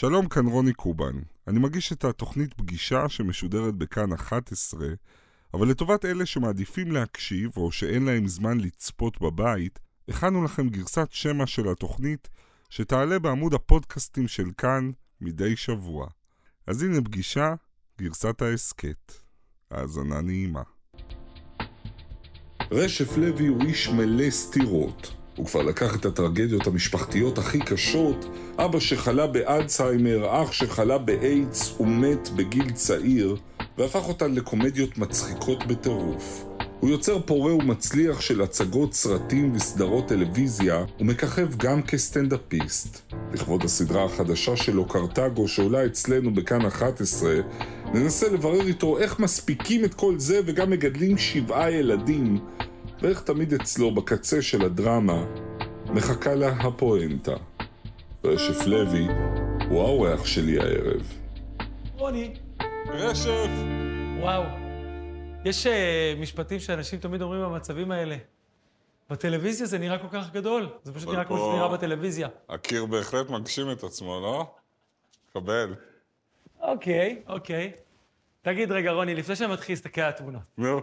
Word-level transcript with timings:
שלום, 0.00 0.28
כאן 0.28 0.46
רוני 0.46 0.72
קובן. 0.72 1.14
אני 1.48 1.58
מגיש 1.58 1.92
את 1.92 2.04
התוכנית 2.04 2.54
פגישה 2.54 3.08
שמשודרת 3.08 3.74
בכאן 3.74 4.12
11, 4.12 4.86
אבל 5.54 5.68
לטובת 5.68 6.04
אלה 6.04 6.26
שמעדיפים 6.26 6.92
להקשיב 6.92 7.50
או 7.56 7.72
שאין 7.72 8.04
להם 8.04 8.28
זמן 8.28 8.60
לצפות 8.60 9.20
בבית, 9.20 9.78
הכנו 10.08 10.44
לכם 10.44 10.68
גרסת 10.68 11.08
שמע 11.10 11.46
של 11.46 11.68
התוכנית 11.68 12.28
שתעלה 12.70 13.18
בעמוד 13.18 13.54
הפודקאסטים 13.54 14.28
של 14.28 14.50
כאן 14.58 14.90
מדי 15.20 15.56
שבוע. 15.56 16.08
אז 16.66 16.82
הנה 16.82 17.00
פגישה, 17.00 17.54
גרסת 17.98 18.42
ההסכת. 18.42 19.12
האזנה 19.70 20.20
נעימה. 20.20 20.62
רשף 22.70 23.16
לוי 23.16 23.46
הוא 23.46 23.62
איש 23.62 23.88
מלא 23.88 24.30
סתירות. 24.30 25.19
הוא 25.36 25.46
כבר 25.46 25.62
לקח 25.62 25.96
את 25.96 26.04
הטרגדיות 26.04 26.66
המשפחתיות 26.66 27.38
הכי 27.38 27.58
קשות, 27.58 28.26
אבא 28.58 28.80
שחלה 28.80 29.26
באלצהיימר, 29.26 30.42
אח 30.42 30.52
שחלה 30.52 30.98
באיידס 30.98 31.80
ומת 31.80 32.28
בגיל 32.28 32.70
צעיר, 32.70 33.36
והפך 33.78 34.08
אותן 34.08 34.34
לקומדיות 34.34 34.98
מצחיקות 34.98 35.66
בטירוף. 35.66 36.44
הוא 36.80 36.90
יוצר 36.90 37.20
פורה 37.20 37.54
ומצליח 37.54 38.20
של 38.20 38.42
הצגות 38.42 38.94
סרטים 38.94 39.52
וסדרות 39.54 40.08
טלוויזיה, 40.08 40.84
ומככב 41.00 41.56
גם 41.56 41.82
כסטנדאפיסט. 41.82 43.12
לכבוד 43.32 43.64
הסדרה 43.64 44.04
החדשה 44.04 44.56
שלו, 44.56 44.84
קרתגו, 44.84 45.48
שעולה 45.48 45.86
אצלנו 45.86 46.34
בכאן 46.34 46.66
11, 46.66 47.34
ננסה 47.94 48.28
לברר 48.28 48.66
איתו 48.66 48.98
איך 48.98 49.20
מספיקים 49.20 49.84
את 49.84 49.94
כל 49.94 50.18
זה 50.18 50.40
וגם 50.46 50.70
מגדלים 50.70 51.18
שבעה 51.18 51.70
ילדים, 51.70 52.38
ואיך 53.02 53.22
תמיד 53.22 53.52
אצלו, 53.54 53.94
בקצה 53.94 54.42
של 54.42 54.64
הדרמה, 54.64 55.24
מחכה 55.86 56.34
לה 56.34 56.48
הפואנטה. 56.48 57.34
רשף 58.24 58.66
לוי 58.66 59.06
הוא 59.68 59.80
האורח 59.80 60.26
שלי 60.26 60.58
הערב. 60.58 61.12
רוני, 61.96 62.34
רשף! 62.86 63.48
וואו. 64.20 64.42
יש 65.44 65.66
אה, 65.66 66.14
משפטים 66.20 66.60
שאנשים 66.60 66.98
תמיד 66.98 67.22
אומרים 67.22 67.42
במצבים 67.42 67.90
האלה. 67.90 68.16
בטלוויזיה 69.10 69.66
זה 69.66 69.78
נראה 69.78 69.98
כל 69.98 70.08
כך 70.12 70.32
גדול. 70.32 70.68
זה 70.82 70.94
פשוט 70.94 71.08
נראה 71.08 71.24
כמו 71.24 71.36
שזה 71.36 71.56
נראה 71.56 71.68
בטלוויזיה. 71.68 72.28
הקיר 72.48 72.86
בהחלט 72.86 73.30
מגשים 73.30 73.70
את 73.72 73.84
עצמו, 73.84 74.20
לא? 74.20 74.54
קבל. 75.32 75.74
אוקיי, 76.60 77.22
אוקיי. 77.26 77.72
תגיד 78.42 78.72
רגע, 78.72 78.92
רוני, 78.92 79.14
לפני 79.14 79.36
שאני 79.36 79.52
מתחיל 79.52 79.72
להסתכל 79.72 80.00
על 80.00 80.08
התמונות, 80.08 80.42
נו. 80.58 80.80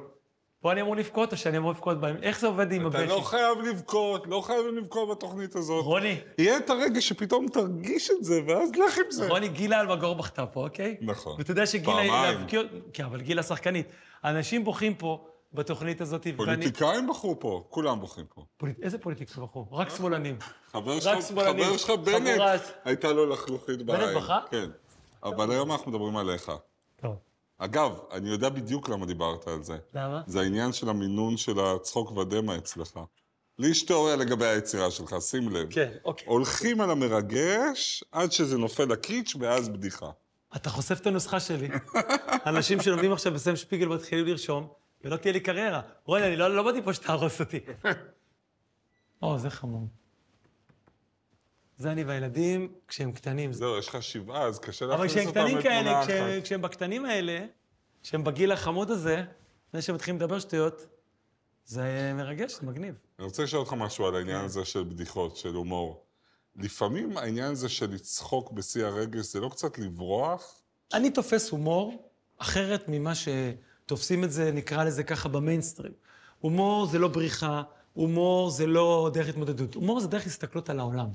פה 0.61 0.72
אני 0.72 0.81
אמור 0.81 0.95
לבכות 0.95 1.31
או 1.31 1.38
שאני 1.38 1.58
אמור 1.58 1.72
לבכות 1.72 2.00
בהם? 2.00 2.16
איך 2.22 2.39
זה 2.39 2.47
עובד 2.47 2.72
עם 2.72 2.88
אתה 2.88 2.97
הבכי? 2.97 3.09
לא 3.09 3.22
חייב 3.22 3.58
לבכות, 3.61 4.27
לא 4.27 4.41
חייבים 4.41 4.77
לבכות 4.77 5.09
בתוכנית 5.09 5.55
הזאת. 5.55 5.83
רוני, 5.86 6.17
יהיה 6.38 6.58
את 6.58 6.69
הרגע 6.69 7.02
שפתאום 7.02 7.47
תרגיש 7.47 8.11
את 8.11 8.23
זה, 8.23 8.41
ואז 8.47 8.69
לך 8.88 8.97
עם 8.97 9.11
זה. 9.11 9.28
רוני, 9.30 9.47
גילה 9.47 9.81
אלמגור 9.81 10.16
בכתה 10.16 10.45
פה, 10.45 10.63
אוקיי? 10.63 10.97
נכון. 11.02 11.35
ואתה 11.38 11.52
יודע 11.52 11.66
שגילה... 11.66 11.94
פעמיים. 11.94 12.38
להבקיע- 12.39 12.61
כן, 12.94 13.03
אבל 13.05 13.22
גילה 13.22 13.44
שחקנית. 13.44 13.88
אנשים 14.23 14.63
בוכים 14.63 14.95
פה 14.95 15.25
בתוכנית 15.53 16.02
הזאת, 16.02 16.25
ואני... 16.25 16.38
פוליטיקאים 16.38 17.08
בחרו 17.08 17.39
פה, 17.39 17.63
כולם 17.69 18.00
בוכים 18.00 18.25
פה. 18.35 18.41
פוליט- 18.58 18.80
איזה 18.83 18.97
פוליטיקה 18.97 19.41
בחור? 19.41 19.67
רק 19.72 19.89
שמאלנים. 19.89 20.35
חבר 20.72 21.00
שלך, 21.78 21.89
בנט. 21.89 22.41
הייתה 22.85 23.11
לו 23.13 23.25
לחלוכית 23.25 23.81
בעין. 23.81 24.17
בכה? 24.17 24.39
כן. 24.52 24.69
אבל 25.23 25.52
היום 25.52 25.72
אנחנו 25.72 25.91
מדברים 25.91 26.17
עליך. 26.17 26.52
אגב, 27.58 28.00
אני 28.11 28.30
יודע 28.30 28.50
בדיוק 28.50 28.89
למה 28.89 29.05
דיברת 29.05 29.47
על 29.47 29.63
זה. 29.63 29.77
למה? 29.94 30.22
זה 30.27 30.39
העניין 30.39 30.73
של 30.73 30.89
המינון 30.89 31.38
של 31.38 31.59
הצחוק 31.59 32.11
והדמע 32.11 32.58
אצלך. 32.58 33.00
לי 33.59 33.67
יש 33.67 33.83
תיאוריה 33.83 34.16
לגבי 34.16 34.45
היצירה 34.45 34.91
שלך, 34.91 35.16
שים 35.19 35.50
לב. 35.50 35.73
כן, 35.73 35.91
אוקיי. 36.05 36.28
הולכים 36.28 36.81
על 36.81 36.91
המרגש 36.91 38.03
עד 38.11 38.31
שזה 38.31 38.58
נופל 38.58 38.85
לקיץ' 38.85 39.35
ואז 39.39 39.69
בדיחה. 39.69 40.09
אתה 40.55 40.69
חושף 40.69 41.02
את 41.02 41.08
הנוסחה 41.08 41.39
שלי. 41.39 41.67
אנשים 42.45 42.81
שלומדים 42.81 43.13
עכשיו 43.13 43.33
בסם 43.33 43.55
שפיגל 43.55 43.88
מתחילים 43.88 44.25
לרשום, 44.25 44.67
ולא 45.03 45.17
תהיה 45.17 45.33
לי 45.33 45.39
קריירה. 45.39 45.81
רוני, 46.05 46.28
אני 46.28 46.35
לא, 46.35 46.55
לא 46.55 46.63
באתי 46.63 46.81
פה 46.81 46.94
שתהרוס 46.94 47.40
אותי. 47.40 47.59
או, 49.22 49.38
זה 49.40 49.50
חמור. 49.50 49.88
זה 51.78 51.92
אני 51.92 52.04
והילדים 52.04 52.72
כשהם 52.88 53.12
קטנים. 53.12 53.54
זה- 53.54 53.60
זהו, 53.60 53.78
יש 53.78 53.88
לך 53.90 54.04
שבעה, 54.04 54.44
אז 54.44 54.60
קשה 54.60 54.86
אבל 54.86 54.94
להכניס 55.06 55.28
אותם 55.28 55.40
קטנים 55.42 55.62
כאלה, 55.62 55.82
לתמונה 55.82 56.06
כשהם, 56.06 56.34
אחת. 56.38 56.44
כשהם 56.44 56.62
בקטנים 56.62 57.06
האלה, 57.06 57.46
כשהם 58.04 58.24
בגיל 58.24 58.52
החמוד 58.52 58.92
הזה, 58.92 59.24
לפני 59.70 59.82
שהם 59.82 59.96
מתחילים 59.96 60.20
לדבר 60.22 60.40
שטויות, 60.40 60.86
זה 61.66 62.12
מרגש, 62.16 62.60
זה 62.60 62.68
מגניב. 62.68 62.96
אני 63.20 63.26
רוצה 63.26 63.44
לשאול 63.44 63.60
אותך 63.60 63.74
משהו 63.74 64.08
על 64.08 64.16
העניין 64.16 64.46
הזה 64.46 64.66
של 64.66 64.84
בדיחות, 64.84 65.38
של 65.38 65.54
הומור. 65.54 66.04
לפעמים 66.56 67.18
העניין 67.18 67.52
הזה 67.52 67.70
של 67.70 67.90
לצחוק 67.94 68.52
בשיא 68.52 68.86
הרגש, 68.86 69.26
זה 69.26 69.40
לא 69.40 69.50
קצת 69.50 69.78
לברוח? 69.80 70.62
אני 70.94 71.09
תופס 71.12 71.50
הומור 71.50 72.09
אחרת 72.38 72.84
ממה 72.88 73.14
שתופסים 73.16 74.24
את 74.24 74.32
זה, 74.32 74.52
נקרא 74.52 74.84
לזה 74.84 75.04
ככה, 75.04 75.30
במיינסטרים. 75.30 75.94
הומור 76.40 76.86
זה 76.86 77.00
לא 77.00 77.08
בריחה, 77.08 77.64
הומור 77.94 78.50
זה 78.50 78.66
לא 78.68 79.09
דרך 79.14 79.28
התמודדות. 79.30 79.76
הומור 79.76 80.00
זה 80.00 80.08
דרך 80.08 80.26
הסתכלות 80.26 80.70
על 80.70 80.80
העולם. 80.80 81.08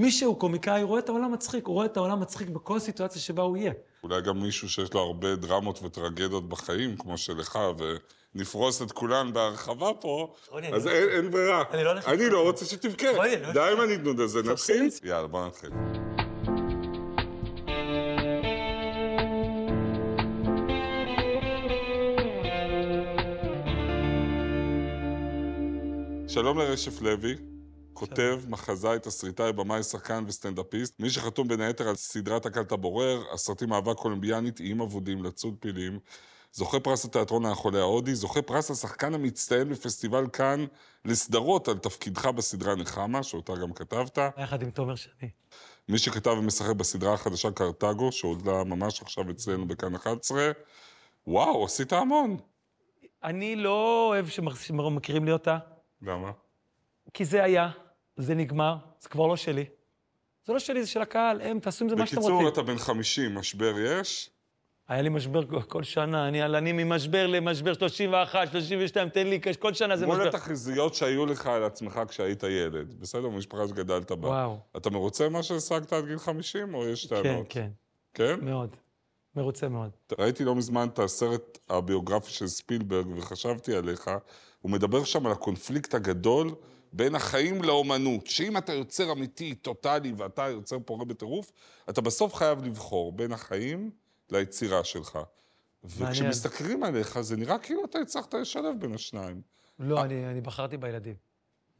מי 0.00 0.10
שהוא 0.10 0.38
קומיקאי 0.38 0.82
רואה 0.82 0.98
את 0.98 1.08
העולם 1.08 1.32
מצחיק, 1.32 1.66
הוא 1.66 1.74
רואה 1.74 1.86
את 1.86 1.96
העולם 1.96 2.20
מצחיק 2.20 2.48
בכל 2.48 2.78
סיטואציה 2.78 3.20
שבה 3.20 3.42
הוא 3.42 3.56
יהיה. 3.56 3.72
אולי 4.02 4.22
גם 4.22 4.42
מישהו 4.42 4.68
שיש 4.68 4.94
לו 4.94 5.00
הרבה 5.00 5.36
דרמות 5.36 5.80
וטרגדיות 5.82 6.48
בחיים, 6.48 6.96
כמו 6.96 7.18
שלך, 7.18 7.58
ונפרוס 8.34 8.82
את 8.82 8.92
כולן 8.92 9.32
בהרחבה 9.32 9.90
פה, 10.00 10.34
רוני, 10.50 10.72
אז 10.72 10.86
אני 10.86 10.94
אין, 10.94 11.08
אין 11.08 11.30
ברירה. 11.30 11.62
אני 11.72 11.84
לא 11.84 11.92
אני. 11.92 12.30
לא 12.30 12.42
רוצה 12.42 12.64
שתבכה. 12.64 13.12
לא 13.12 13.52
די 13.52 13.72
עם 13.72 13.80
הנדנוד 13.80 14.20
הזה, 14.20 14.42
נתחיל? 14.42 14.88
יאללה, 15.04 15.26
בוא 15.26 15.46
נתחיל. 15.46 15.70
שלום 26.28 26.58
לרשף 26.58 27.02
לוי, 27.02 27.36
כותב, 28.00 28.40
מחזאי, 28.48 28.98
תסריטאי, 28.98 29.52
במאי, 29.52 29.82
שחקן 29.82 30.24
וסטנדאפיסט. 30.26 31.00
מי 31.00 31.10
שחתום 31.10 31.48
בין 31.48 31.60
היתר 31.60 31.88
על 31.88 31.94
סדרת 31.94 32.46
הקאלט 32.46 32.72
הבורר, 32.72 33.22
הסרטים 33.34 33.72
אהבה 33.72 33.94
קולומביאנית, 33.94 34.60
איים 34.60 34.80
אבודים, 34.80 35.24
לצוד 35.24 35.54
פילים. 35.60 35.98
זוכה 36.52 36.80
פרס 36.80 37.04
התיאטרון 37.04 37.46
החולה 37.46 37.78
ההודי, 37.78 38.14
זוכה 38.14 38.42
פרס 38.42 38.70
השחקן 38.70 39.14
המצטיין 39.14 39.68
בפסטיבל 39.68 40.24
כאן 40.32 40.64
לסדרות 41.04 41.68
על 41.68 41.78
תפקידך 41.78 42.26
בסדרה 42.26 42.74
נחמה, 42.74 43.22
שאותה 43.22 43.52
גם 43.56 43.72
כתבת. 43.72 44.18
יחד 44.38 44.62
עם 44.62 44.70
תומר 44.70 44.94
שני. 44.94 45.30
מי 45.88 45.98
שכתב 45.98 46.30
ומשחק 46.30 46.76
בסדרה 46.76 47.14
החדשה 47.14 47.50
קרתגו, 47.50 48.12
שהודלה 48.12 48.64
ממש 48.64 49.02
עכשיו 49.02 49.30
אצלנו 49.30 49.68
בכאן 49.68 49.94
11. 49.94 50.50
וואו, 51.26 51.64
עשית 51.64 51.92
המון. 51.92 52.36
אני 53.24 53.56
לא 53.56 54.08
אוהב 54.08 54.26
שמכירים 54.28 55.24
לי 55.24 55.32
אותה, 55.32 55.58
למה? 56.02 56.30
כי 57.14 57.24
זה 57.24 57.44
היה, 57.44 57.70
זה 58.16 58.34
נגמר, 58.34 58.76
זה 59.00 59.08
כבר 59.08 59.26
לא 59.26 59.36
שלי. 59.36 59.64
זה 60.46 60.52
לא 60.52 60.58
שלי, 60.58 60.82
זה 60.82 60.88
של 60.90 61.02
הקהל, 61.02 61.40
הם, 61.40 61.58
תעשו 61.60 61.84
עם 61.84 61.88
זה 61.90 61.96
מה 61.96 62.06
שאתם 62.06 62.20
רוצים. 62.20 62.34
בקיצור, 62.36 62.48
אתה 62.52 62.62
בן 62.62 62.78
50, 62.78 63.34
משבר 63.34 63.74
יש? 63.78 64.30
היה 64.88 65.02
לי 65.02 65.08
משבר 65.08 65.62
כל- 65.68 65.82
שנה, 65.82 66.28
אני, 66.28 66.44
אני 66.44 66.72
ממשבר 66.72 67.26
למשבר, 67.26 67.74
31, 67.74 68.48
32, 68.52 69.08
תן 69.08 69.26
לי, 69.26 69.40
כל 69.58 69.74
שנה 69.74 69.96
זה 69.96 70.06
מול 70.06 70.16
משבר. 70.16 70.28
התחזיות 70.28 70.94
שהיו 70.94 71.26
לך 71.26 71.46
על 71.46 71.64
עצמך 71.64 72.00
כשהיית 72.08 72.42
ילד, 72.42 72.94
בסדר? 73.00 73.28
במשפחה 73.28 73.68
שגדלת 73.68 74.12
בה. 74.12 74.28
וואו, 74.28 74.58
אתה 74.76 74.90
מרוצה 74.90 75.28
ממה 75.28 75.42
שהשגת 75.42 75.92
עד 75.92 76.06
גיל 76.06 76.18
50, 76.18 76.74
או 76.74 76.88
יש 76.88 77.06
כן, 77.06 77.22
טענות? 77.22 77.46
כן, 77.48 77.68
כן? 78.14 78.38
מאוד. 78.42 78.76
מרוצה 79.36 79.68
מאוד. 79.68 79.90
ראיתי 80.18 80.44
לא 80.44 80.54
מזמן 80.54 80.88
את 80.88 80.98
הסרט 80.98 81.58
הביוגרפי 81.68 82.30
של 82.32 82.46
ספילברג, 82.46 83.06
וחשבתי 83.16 83.76
עליך. 83.76 84.10
הוא 84.60 84.70
מדבר 84.70 85.04
שם 85.04 85.26
על 85.26 85.32
הקונפליקט 85.32 85.94
הגדול 85.94 86.50
בין 86.92 87.14
החיים 87.14 87.62
לאומנות, 87.62 88.26
שאם 88.26 88.56
אתה 88.56 88.72
יוצר 88.72 89.12
אמיתי, 89.12 89.54
טוטאלי, 89.54 90.12
ואתה 90.16 90.48
יוצר 90.48 90.78
פורה 90.84 91.04
בטירוף, 91.04 91.52
אתה 91.90 92.00
בסוף 92.00 92.34
חייב 92.34 92.64
לבחור 92.64 93.12
בין 93.12 93.32
החיים 93.32 93.90
ליצירה 94.30 94.84
שלך. 94.84 95.18
וכשמסתכלים 95.84 96.82
עליך, 96.82 97.20
זה 97.20 97.36
נראה 97.36 97.58
כאילו 97.58 97.84
אתה 97.84 97.98
הצלחת 97.98 98.34
לשלב 98.34 98.80
בין 98.80 98.94
השניים. 98.94 99.42
לא, 99.78 100.04
אני, 100.04 100.26
אני 100.26 100.40
בחרתי 100.40 100.76
בילדים. 100.76 101.14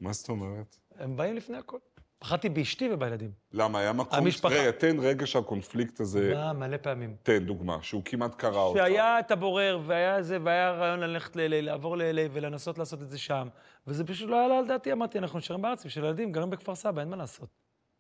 מה 0.01 0.13
זאת 0.13 0.29
אומרת? 0.29 0.77
הם 0.95 1.17
באים 1.17 1.37
לפני 1.37 1.57
הכל. 1.57 1.79
בחרתי 2.21 2.49
באשתי 2.49 2.89
ובילדים. 2.93 3.33
למה, 3.53 3.79
היה 3.79 3.93
מקום... 3.93 4.19
המשפחה- 4.19 4.55
רגע, 4.55 4.71
תן 4.71 4.97
רגע 5.01 5.27
שהקונפליקט 5.27 6.01
הזה... 6.01 6.33
מה, 6.35 6.53
מלא 6.53 6.77
פעמים. 6.77 7.17
תן 7.23 7.45
דוגמה, 7.47 7.79
שהוא 7.83 8.03
כמעט 8.05 8.35
קרא 8.35 8.59
אותך. 8.63 8.79
שהיה 8.81 9.19
את 9.21 9.31
הבורר, 9.31 9.81
והיה 9.87 10.23
זה, 10.23 10.39
והיה 10.45 10.71
רעיון 10.71 11.01
ללכת, 11.01 11.37
ל- 11.37 11.61
לעבור 11.65 11.97
ל- 11.97 12.03
ולנסות 12.33 12.79
לעשות 12.79 13.03
את 13.03 13.11
זה 13.11 13.19
שם. 13.19 13.49
וזה 13.87 14.05
פשוט 14.05 14.31
לא 14.31 14.45
עלה 14.45 14.59
על 14.59 14.67
דעתי, 14.67 14.93
אמרתי, 14.93 15.19
אנחנו 15.19 15.39
נשארים 15.39 15.63
בארץ 15.63 15.87
בשביל 15.87 16.05
ילדים, 16.05 16.33
גרים 16.33 16.51
בכפר 16.51 16.75
סבא, 16.75 17.01
אין 17.01 17.09
מה 17.11 17.17
לעשות. 17.17 17.49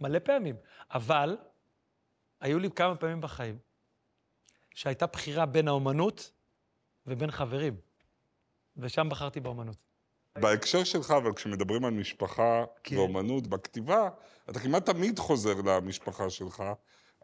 מלא 0.01 0.19
פעמים. 0.19 0.57
אבל, 0.95 1.37
היו 2.41 2.59
לי 2.59 2.71
כמה 2.71 2.97
פעמים 2.97 3.21
בחיים, 3.21 3.59
שהייתה 4.75 5.07
בחירה 5.07 5.47
בין 5.47 5.69
האומנות 5.69 6.33
ובין 7.07 7.31
חברים. 7.31 7.77
ושם 8.77 9.09
בחרתי 9.09 9.41
באומנות. 9.41 9.77
בהקשר 10.39 10.85
שלך, 10.85 11.11
אבל 11.11 11.35
כשמדברים 11.35 11.85
על 11.85 11.93
משפחה 11.93 12.65
כן. 12.85 12.97
ואומנות 12.97 13.47
בכתיבה, 13.47 14.09
אתה 14.51 14.61
כמעט 14.61 14.87
תמיד 14.87 15.19
חוזר 15.19 15.55
למשפחה 15.55 16.31
שלך. 16.31 16.63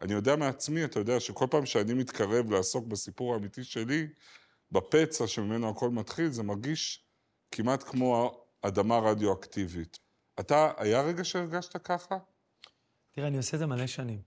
אני 0.01 0.13
יודע 0.13 0.35
מעצמי, 0.35 0.85
אתה 0.85 0.99
יודע 0.99 1.19
שכל 1.19 1.45
פעם 1.51 1.65
שאני 1.65 1.93
מתקרב 1.93 2.51
לעסוק 2.51 2.87
בסיפור 2.87 3.33
האמיתי 3.33 3.63
שלי, 3.63 4.07
בפצע 4.71 5.27
שממנו 5.27 5.69
הכל 5.69 5.89
מתחיל, 5.89 6.29
זה 6.29 6.43
מרגיש 6.43 7.05
כמעט 7.51 7.83
כמו 7.83 8.41
אדמה 8.61 8.99
רדיואקטיבית. 8.99 9.99
אתה, 10.39 10.71
היה 10.77 11.01
רגע 11.01 11.23
שהרגשת 11.23 11.77
ככה? 11.77 12.17
תראה, 13.11 13.27
אני 13.27 13.37
עושה 13.37 13.53
את 13.53 13.59
זה 13.59 13.65
מלא 13.65 13.87
שנים. 13.87 14.21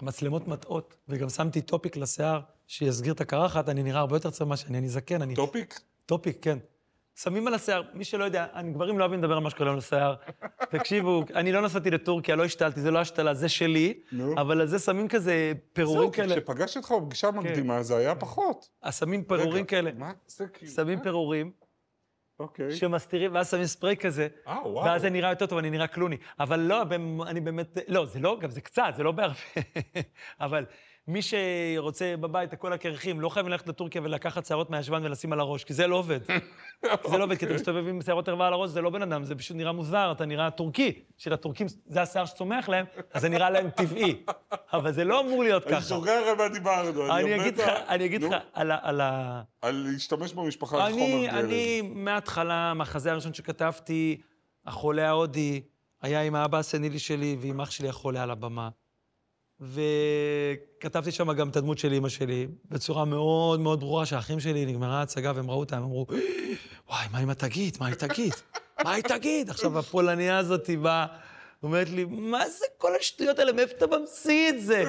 המצלמות 0.00 0.48
מטעות, 0.48 0.96
וגם 1.08 1.28
שמתי 1.28 1.62
Toppik 1.62 1.96
לשיער 1.96 2.40
שיסגיר 2.66 3.12
את 3.12 3.20
הקרחת, 3.20 3.68
אני 3.68 3.82
נראה 3.82 4.00
הרבה 4.00 4.16
יותר 4.16 4.30
צבע 4.30 4.46
ממה 4.46 4.56
שאני, 4.56 4.78
אני 4.78 4.88
זקן, 4.88 5.22
אני... 5.22 5.34
Toppik? 5.34 5.80
Toppik, 6.06 6.38
כן. 6.42 6.58
שמים 7.16 7.46
על 7.46 7.54
השיער, 7.54 7.82
מי 7.92 8.04
שלא 8.04 8.24
יודע, 8.24 8.46
אני, 8.54 8.72
גברים 8.72 8.98
לא 8.98 9.04
אוהבים 9.04 9.18
לדבר 9.18 9.36
על 9.36 9.42
מה 9.42 9.50
שקורה 9.50 9.68
לנו 9.68 9.78
לשיער. 9.78 10.14
תקשיבו, 10.72 11.24
אני 11.34 11.52
לא 11.52 11.62
נסעתי 11.62 11.90
לטורקיה, 11.90 12.36
לא 12.36 12.44
השתלתי, 12.44 12.80
זה 12.80 12.90
לא 12.90 12.98
השתלה, 12.98 13.34
זה 13.34 13.48
שלי. 13.48 14.00
אבל 14.36 14.60
על 14.60 14.66
זה 14.66 14.78
שמים 14.78 15.08
כזה 15.08 15.52
פירורים 15.72 16.02
זהו, 16.02 16.12
כאלה. 16.12 16.34
כשפגשתי 16.34 16.78
אותך 16.78 16.94
בפגישה 17.02 17.30
מקדימה, 17.30 17.82
זה 17.82 17.96
היה 17.96 18.14
פחות. 18.14 18.68
אז 18.82 18.98
שמים 18.98 19.24
פירורים 19.24 19.64
כאלה, 19.64 19.90
מה 19.98 20.12
זה 20.26 20.46
כאילו? 20.46 20.72
שמים 20.72 20.98
מה? 20.98 21.04
פירורים, 21.04 21.50
אוקיי. 22.38 22.72
שמסתירים, 22.72 23.34
ואז 23.34 23.50
שמים 23.50 23.66
ספרי 23.66 23.96
כזה, 23.96 24.28
אה, 24.46 24.68
וואו. 24.68 24.84
ואז 24.84 25.00
זה 25.00 25.10
נראה 25.10 25.30
יותר 25.30 25.46
טוב, 25.46 25.58
אני 25.58 25.70
נראה 25.70 25.86
קלוני. 25.86 26.16
אבל 26.40 26.60
לא, 26.60 26.82
אני 27.26 27.40
באמת, 27.40 27.78
לא, 27.88 28.06
זה 28.06 28.20
לא, 28.20 28.38
גם 28.40 28.50
זה 28.50 28.60
קצת, 28.60 28.92
זה 28.96 29.02
לא 29.02 29.12
בהרבה. 29.12 29.34
אבל 30.40 30.64
מי 31.08 31.20
שרוצה 31.22 32.14
בבית, 32.20 32.52
הכל 32.52 32.72
הקרחים, 32.72 33.20
לא 33.20 33.28
חייבים 33.28 33.52
ללכת 33.52 33.68
לטורקיה 33.68 34.02
ולקחת 34.04 34.46
שערות 34.46 34.70
מהישבן 34.70 35.04
ולשים 35.04 35.32
על 35.32 35.40
הראש, 35.40 35.64
כי 35.64 35.74
זה 35.74 35.86
לא 35.86 35.96
עובד. 35.96 36.20
זה 37.10 37.18
לא 37.18 37.24
עובד, 37.24 37.38
כי 37.38 37.46
אתה 37.46 37.54
מסתובב 37.54 37.88
עם 37.88 38.02
שערות 38.02 38.28
ערווה 38.28 38.46
על 38.46 38.52
הראש, 38.52 38.70
זה 38.70 38.80
לא 38.80 38.90
בן 38.90 39.02
אדם, 39.02 39.24
זה 39.24 39.34
פשוט 39.34 39.56
נראה 39.56 39.72
מוזר, 39.72 40.12
אתה 40.12 40.26
נראה 40.26 40.50
טורקי. 40.50 41.02
שלטורקים 41.16 41.66
זה 41.86 42.02
השיער 42.02 42.24
שצומח 42.24 42.68
להם, 42.68 42.86
אז 43.12 43.22
זה 43.22 43.28
נראה 43.28 43.50
להם 43.50 43.70
טבעי. 43.70 44.24
אבל 44.72 44.92
זה 44.92 45.04
לא 45.04 45.20
אמור 45.20 45.42
להיות 45.42 45.66
אני 45.66 45.72
ככה. 45.72 45.88
שוכח 45.88 46.10
על 46.28 46.36
מה 46.36 46.48
דיברנו. 46.48 47.16
אני 47.16 47.36
אגיד 47.36 47.58
לך, 47.58 47.68
אני 47.88 48.04
אגיד 48.04 48.22
לך, 48.22 48.34
על 48.52 49.00
ה... 49.00 49.42
על 49.62 49.74
להשתמש 49.92 50.32
במשפחה 50.32 50.76
כחומר 50.76 50.86
אני, 50.86 51.26
גלם. 51.26 51.38
אני, 51.38 51.82
מההתחלה, 51.82 52.70
המחזה 52.70 53.12
הראשון 53.12 53.34
שכתבתי, 53.34 54.20
החולה 54.66 55.08
ההודי, 55.08 55.62
היה 56.02 56.22
עם 56.22 56.34
האבא 56.34 56.58
הסנילי 56.58 56.98
שלי 56.98 57.36
ועם 57.40 57.60
אח 57.60 57.70
שלי 57.70 57.88
החולה 57.88 58.22
על 58.22 58.30
הבמה. 58.30 58.68
וכתבתי 59.72 61.12
שם 61.12 61.32
גם 61.32 61.48
את 61.48 61.56
הדמות 61.56 61.78
של 61.78 61.92
אימא 61.92 62.08
שלי, 62.08 62.46
בצורה 62.70 63.04
מאוד 63.04 63.60
מאוד 63.60 63.80
ברורה, 63.80 64.06
שהאחים 64.06 64.40
שלי, 64.40 64.66
נגמרה 64.66 64.98
ההצגה 64.98 65.32
והם 65.34 65.50
ראו 65.50 65.60
אותה, 65.60 65.76
הם 65.76 65.82
אמרו, 65.82 66.06
וואי, 66.88 67.06
מה 67.12 67.22
אמא 67.22 67.32
תגיד? 67.32 67.76
מה 67.80 67.86
היא 67.86 67.94
תגיד? 67.94 68.34
מה 68.84 68.92
היא 68.92 69.02
תגיד? 69.02 69.50
עכשיו, 69.50 69.78
הפולניה 69.78 70.38
הזאת 70.38 70.66
היא 70.66 70.78
באה, 70.78 71.06
אומרת 71.62 71.90
לי, 71.90 72.04
מה 72.08 72.48
זה 72.48 72.66
כל 72.78 72.96
השטויות 73.00 73.38
האלה? 73.38 73.52
מאיפה 73.52 73.76
אתה 73.76 73.86
ממציא 73.98 74.48
את 74.48 74.62
זה? 74.62 74.84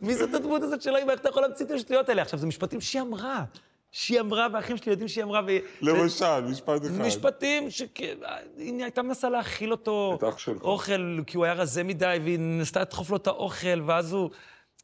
מי 0.00 0.14
זאת 0.14 0.34
הדמות 0.34 0.62
הזאת 0.62 0.82
של 0.82 0.96
האמא? 0.96 1.10
איך 1.10 1.20
אתה 1.20 1.28
יכול 1.28 1.42
להמציא 1.42 1.66
את 1.66 1.70
השטויות 1.70 2.08
האלה? 2.08 2.22
עכשיו, 2.22 2.38
זה 2.38 2.46
משפטים 2.46 2.80
שהיא 2.80 3.02
אמרה. 3.02 3.44
שהיא 3.92 4.20
אמרה, 4.20 4.46
והאחים 4.52 4.76
שלי 4.76 4.90
יודעים 4.92 5.08
שהיא 5.08 5.24
אמרה, 5.24 5.40
ו... 5.46 5.50
למשל, 5.82 6.40
משפט 6.40 6.82
אחד. 6.86 6.92
משפטים 7.00 7.70
שהיא 7.70 8.16
הייתה 8.82 9.02
מנסה 9.02 9.28
להאכיל 9.30 9.70
אותו 9.72 10.14
את 10.18 10.24
אח 10.24 10.38
שלך. 10.38 10.62
אוכל, 10.62 11.20
כי 11.26 11.36
הוא 11.36 11.44
היה 11.44 11.54
רזה 11.54 11.82
מדי, 11.84 12.16
והיא 12.24 12.38
ניסתה 12.38 12.80
לדחוף 12.80 13.10
לו 13.10 13.16
את 13.16 13.26
האוכל, 13.26 13.82
ואז 13.86 14.12
הוא... 14.12 14.30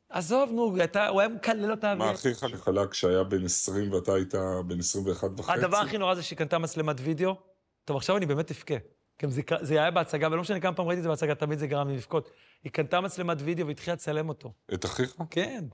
עזוב, 0.08 0.50
נו, 0.52 0.72
היא 0.74 0.80
הייתה, 0.82 1.08
הוא 1.08 1.20
היה 1.20 1.28
מקלל 1.28 1.70
אותה. 1.70 1.94
מה, 1.94 2.10
אחיך 2.10 2.38
שחלה 2.48 2.86
כשהיה 2.86 3.24
בן 3.24 3.44
20 3.44 3.92
ואתה 3.92 4.14
היית 4.14 4.34
בן 4.66 4.78
21 4.78 5.28
וחצי? 5.36 5.52
הדבר 5.58 5.76
הכי 5.76 5.98
נורא 5.98 6.14
זה 6.14 6.22
שהיא 6.22 6.38
קנתה 6.38 6.58
מצלמת 6.58 6.96
וידאו. 7.00 7.34
טוב, 7.84 7.96
עכשיו 7.96 8.16
אני 8.16 8.26
באמת 8.26 8.50
אבכה. 8.50 8.74
גם 9.22 9.30
זה, 9.30 9.42
קרה- 9.42 9.64
זה 9.64 9.74
היה 9.80 9.90
בהצגה, 9.90 10.28
ולא 10.32 10.40
משנה 10.40 10.60
כמה 10.60 10.72
פעם 10.72 10.86
ראיתי 10.86 10.98
את 10.98 11.02
זה 11.02 11.08
בהצגה, 11.08 11.34
תמיד 11.34 11.58
זה 11.58 11.66
גרם 11.66 11.88
לי 11.88 11.94
לבכות. 11.96 12.30
היא 12.64 12.72
קנתה 12.72 13.00
מצלמת 13.00 13.36
וידאו 13.40 13.66
והתחילה 13.66 13.94
לצלם 13.94 14.28
אותו. 14.28 14.52
את 14.74 14.84
אחיך? 14.84 15.14
כן. 15.30 15.64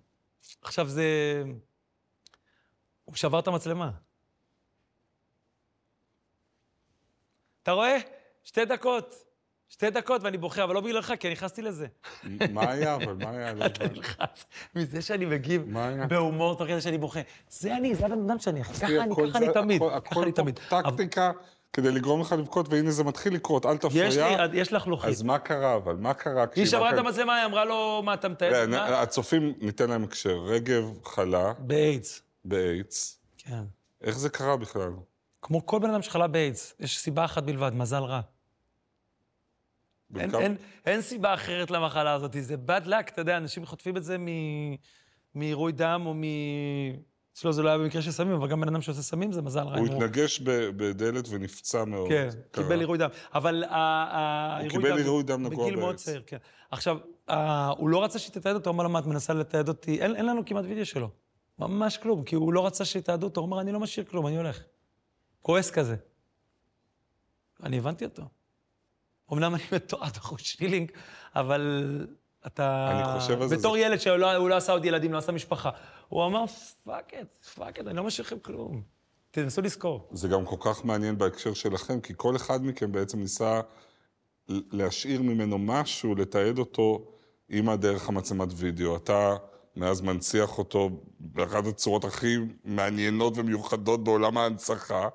עכשיו 0.62 0.88
זה... 0.88 1.05
הוא 3.04 3.14
שבר 3.14 3.38
את 3.38 3.46
המצלמה. 3.49 3.90
אתה 7.62 7.72
רואה? 7.72 7.96
שתי 8.44 8.64
דקות. 8.64 9.14
שתי 9.69 9.90
דקות 9.90 10.22
ואני 10.22 10.38
בוכה, 10.38 10.64
אבל 10.64 10.75
לא 10.75 10.81
בגללך, 10.81 11.12
כי 11.20 11.26
אני 11.26 11.34
נכנסתי 11.34 11.62
לזה. 11.62 11.87
מה 12.52 12.70
היה, 12.70 12.94
אבל 12.94 13.12
מה 13.14 13.31
היה? 13.31 13.52
לא 13.52 13.66
אתה. 13.66 13.87
נלחץ 13.88 14.44
מזה 14.75 15.02
שאני 15.02 15.25
מגיב? 15.26 15.62
בהומור 16.08 16.58
תוך 16.58 16.66
כדי 16.69 16.81
שאני 16.81 16.99
בוכה. 16.99 17.20
זה 17.49 17.76
אני, 17.76 17.94
זה 17.94 18.06
הבן 18.06 18.25
אדם 18.25 18.38
שאני, 18.38 18.64
ככה 18.64 18.87
אני, 18.87 19.14
ככה 19.31 19.38
אני 19.38 19.52
תמיד. 19.52 19.82
הכל- 19.82 20.82
טקטיקה 20.82 21.32
כדי 21.72 21.90
לגרום 21.90 22.20
לך 22.20 22.32
לבכות, 22.32 22.69
והנה 22.69 22.90
זה 22.90 23.04
מתחיל 23.04 23.34
לקרות, 23.34 23.66
אל 23.66 23.76
תפריע. 23.76 24.08
יש 24.52 24.72
לך 24.72 24.87
לוחית. 24.87 25.10
אז 25.10 25.22
מה 25.22 25.38
קרה, 25.38 25.75
אבל 25.76 25.96
מה 25.96 26.14
קרה 26.14 26.44
היא. 26.54 26.66
שברה 26.66 26.90
את 26.93 26.99
המצלמה, 26.99 27.37
היא 27.37 27.46
אמרה 27.46 27.64
לו, 27.64 28.02
מה, 28.04 28.14
אתה 28.14 28.28
מתעד? 28.28 28.69
מה? 28.69 29.00
הצופים, 29.02 29.54
ניתן 29.60 29.90
להם 29.90 30.04
הקשר. 30.04 30.38
רגב 30.44 30.84
חלה 31.04 31.52
באיידס. 31.58 32.22
באיידס. 32.44 33.21
כן. 33.39 33.62
איך 34.00 34.19
זה 34.19 34.29
קרה 34.29 34.56
בכלל? 34.56 34.91
כמו 35.43 35.67
כל 35.67 35.79
בן 35.79 35.91
אדם 35.91 36.03
שחלה 36.03 36.27
באיידס, 36.27 36.75
יש 36.81 36.99
סיבה 36.99 37.25
אחת 37.25 37.43
בלבד, 37.43 37.71
מזל 37.75 38.03
רע. 38.03 38.21
אין, 40.19 40.35
אין, 40.35 40.56
אין 40.87 41.03
סיבה 41.03 41.35
אחרת 41.35 41.71
למחלה 41.71 42.12
הזאת, 42.12 42.37
זה 42.41 42.55
bad 42.67 42.87
luck, 42.87 43.12
אתה 43.12 43.21
יודע, 43.21 43.37
אנשים 43.37 43.67
חוטפים 43.67 43.97
את 43.97 44.05
זה 44.05 44.17
מעירוי 45.35 45.73
דם 45.73 46.03
או 46.06 46.15
מ... 46.15 46.23
אצלו 47.33 47.53
זה 47.53 47.62
לא 47.62 47.69
היה 47.69 47.79
במקרה 47.79 48.03
של 48.03 48.11
סמים, 48.11 48.33
אבל 48.35 48.49
גם 48.49 48.61
בן 48.61 48.69
אדם 48.69 48.83
שעושה 48.83 49.03
סמים 49.03 49.33
זה 49.33 49.43
מזל 49.43 49.61
רע. 49.61 49.79
הוא 49.79 49.87
התנגש 49.87 50.41
ב- 50.41 50.50
בדלת 50.77 51.25
ונפצע 51.31 51.85
מאוד. 51.85 52.09
כן, 52.09 52.29
קרה. 52.50 52.65
קיבל 52.65 52.79
עירוי 52.81 52.99
דם. 52.99 53.09
אבל 53.35 53.65
ה- 53.65 53.69
ה- 53.75 54.49
הוא 54.50 54.56
העירוי 54.59 54.83
קיבל 54.83 54.99
עירוי 54.99 55.23
דם 55.23 55.43
נגוע 55.43 55.65
בגיל 55.67 55.79
מאוד 55.79 55.91
בעץ. 55.91 56.05
צעיר, 56.05 56.23
כן. 56.27 56.37
עכשיו, 56.71 56.99
הוא 57.77 57.88
לא 57.88 58.05
רצה 58.05 58.19
שתתעד 58.19 58.55
אותו, 58.55 58.71
הוא 58.71 58.75
אמר 58.75 58.85
לו, 58.85 58.91
מה, 58.91 58.99
את 58.99 59.06
מנסה 59.06 59.35
לתעד 59.35 59.69
אותי? 59.69 60.00
אין 60.03 60.17
אין 60.17 60.27
לנו 60.27 60.43
כמעט 60.47 60.65
וידאו 60.65 60.87
שלו. 60.87 61.11
ממש 61.67 61.99
כלום, 61.99 62.25
כי 62.25 62.35
הוא 62.35 62.53
לא 62.53 62.67
רצה 62.67 62.85
שיתעדו 62.85 63.26
אותו, 63.26 63.41
הוא 63.41 63.49
אמר, 63.49 63.61
אני 63.61 63.73
לא 63.73 63.81
משאיר 63.81 64.06
כלום, 64.06 64.26
אני 64.26 64.37
הולך. 64.37 64.62
כועס 65.43 65.70
כזה. 65.70 65.97
אני 67.62 67.79
הבנתי 67.79 68.05
אותו. 68.05 68.23
אמנם 69.32 69.55
אני 69.55 69.62
מתועד 69.73 70.17
אחוז 70.17 70.41
שילינג, 70.41 70.93
אבל 71.35 72.06
אתה... 72.47 72.91
אני 72.91 73.20
חושב 73.20 73.43
על 73.43 73.49
זה, 73.49 73.56
בתור 73.56 73.76
ילד 73.76 73.99
שהוא 73.99 74.17
לא, 74.17 74.49
לא 74.49 74.56
עשה 74.56 74.73
עוד 74.73 74.85
ילדים, 74.85 75.12
לא 75.12 75.19
עשה 75.19 75.32
משפחה. 75.32 75.70
הוא 76.09 76.26
אמר, 76.26 76.44
fuck 76.85 77.14
it, 77.14 77.44
fuck 77.55 77.81
it, 77.81 77.87
אני 77.87 77.97
לא 77.97 78.05
משאיר 78.05 78.26
לכם 78.26 78.38
כלום. 78.38 78.82
תנסו 79.31 79.62
לזכור. 79.62 80.09
זה 80.12 80.29
גם 80.29 80.44
כל 80.44 80.56
כך 80.61 80.85
מעניין 80.85 81.19
בהקשר 81.19 81.55
שלכם, 81.55 82.00
כי 82.00 82.12
כל 82.17 82.37
אחד 82.37 82.64
מכם 82.64 82.93
בעצם 82.93 83.19
ניסה 83.20 83.61
להשאיר 84.49 85.23
ממנו 85.23 85.59
משהו, 85.59 86.14
לתעד 86.14 86.59
אותו 86.59 87.12
עם 87.49 87.69
הדרך 87.69 88.09
המצלמת 88.09 88.49
וידאו. 88.55 88.97
אתה 88.97 89.37
מאז 89.77 90.01
מנציח 90.01 90.59
אותו 90.59 90.91
באחת 91.21 91.67
הצורות 91.67 92.05
הכי 92.05 92.37
מעניינות 92.64 93.33
ומיוחדות 93.38 94.05
בעולם 94.05 94.38
ההנצחה. 94.38 95.09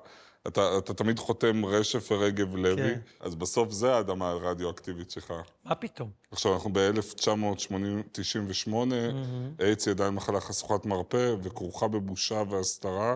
אתה, 0.46 0.78
אתה 0.78 0.94
תמיד 0.94 1.18
חותם 1.18 1.64
רשף 1.64 2.08
ורגב 2.12 2.56
לוי, 2.56 2.76
כן. 2.94 3.00
אז 3.20 3.34
בסוף 3.34 3.70
זה 3.70 3.94
האדמה 3.94 4.30
הרדיואקטיבית 4.30 5.10
שלך. 5.10 5.32
מה 5.64 5.74
פתאום? 5.74 6.10
עכשיו, 6.30 6.54
אנחנו 6.54 6.70
ב-1998, 6.72 8.72
איידס 9.60 9.86
היא 9.86 9.94
עדיין 9.94 10.14
מחלה 10.14 10.40
חשוכת 10.40 10.86
מרפא 10.86 11.34
וכרוכה 11.42 11.88
בבושה 11.88 12.42
והסתרה. 12.50 13.14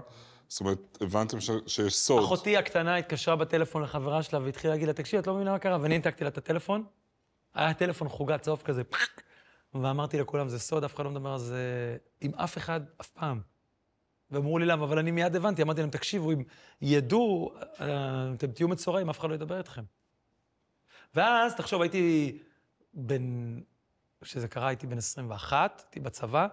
זאת 0.48 0.60
אומרת, 0.60 0.98
הבנתם 1.00 1.40
ש- 1.40 1.50
שיש 1.66 1.96
סוד. 1.96 2.24
אחותי 2.24 2.56
הקטנה 2.56 2.96
התקשרה 2.96 3.36
בטלפון 3.36 3.82
לחברה 3.82 4.22
שלה 4.22 4.40
והתחילה 4.44 4.74
להגיד 4.74 4.88
לה, 4.88 4.94
תקשיב, 4.94 5.18
את 5.20 5.26
לא 5.26 5.34
מבינה 5.34 5.52
מה 5.52 5.58
קרה? 5.58 5.78
ואני 5.80 5.96
ניתקתי 5.96 6.24
לה 6.24 6.30
את 6.30 6.38
הטלפון, 6.38 6.84
היה 7.54 7.74
טלפון 7.74 8.08
חוגה 8.08 8.38
צהוב 8.38 8.62
כזה, 8.64 8.84
פחק, 8.84 9.22
ואמרתי 9.74 10.18
לכולם, 10.18 10.48
זה 10.48 10.58
סוד, 10.58 10.84
אף 10.84 10.94
אחד 10.94 11.04
לא 11.04 11.10
מדבר 11.10 11.30
על 11.30 11.38
זה 11.38 11.96
עם 12.20 12.34
אף 12.34 12.58
אחד 12.58 12.80
אף 13.00 13.10
פעם. 13.10 13.40
ואמרו 14.30 14.58
לי 14.58 14.66
למה, 14.66 14.84
אבל 14.84 14.98
אני 14.98 15.10
מיד 15.10 15.36
הבנתי, 15.36 15.62
אמרתי 15.62 15.80
להם, 15.80 15.90
תקשיבו, 15.90 16.32
אם 16.32 16.42
ידעו, 16.80 17.52
אה, 17.80 18.32
אתם 18.34 18.52
תהיו 18.52 18.68
מצורעים, 18.68 19.10
אף 19.10 19.20
אחד 19.20 19.28
לא 19.28 19.34
ידבר 19.34 19.58
איתכם. 19.58 19.82
ואז, 21.14 21.54
תחשוב, 21.54 21.82
הייתי 21.82 22.38
בן, 22.94 23.60
כשזה 24.20 24.48
קרה, 24.48 24.68
הייתי 24.68 24.86
בן 24.86 24.98
21, 24.98 25.82
הייתי 25.84 26.00
בצבא, 26.00 26.46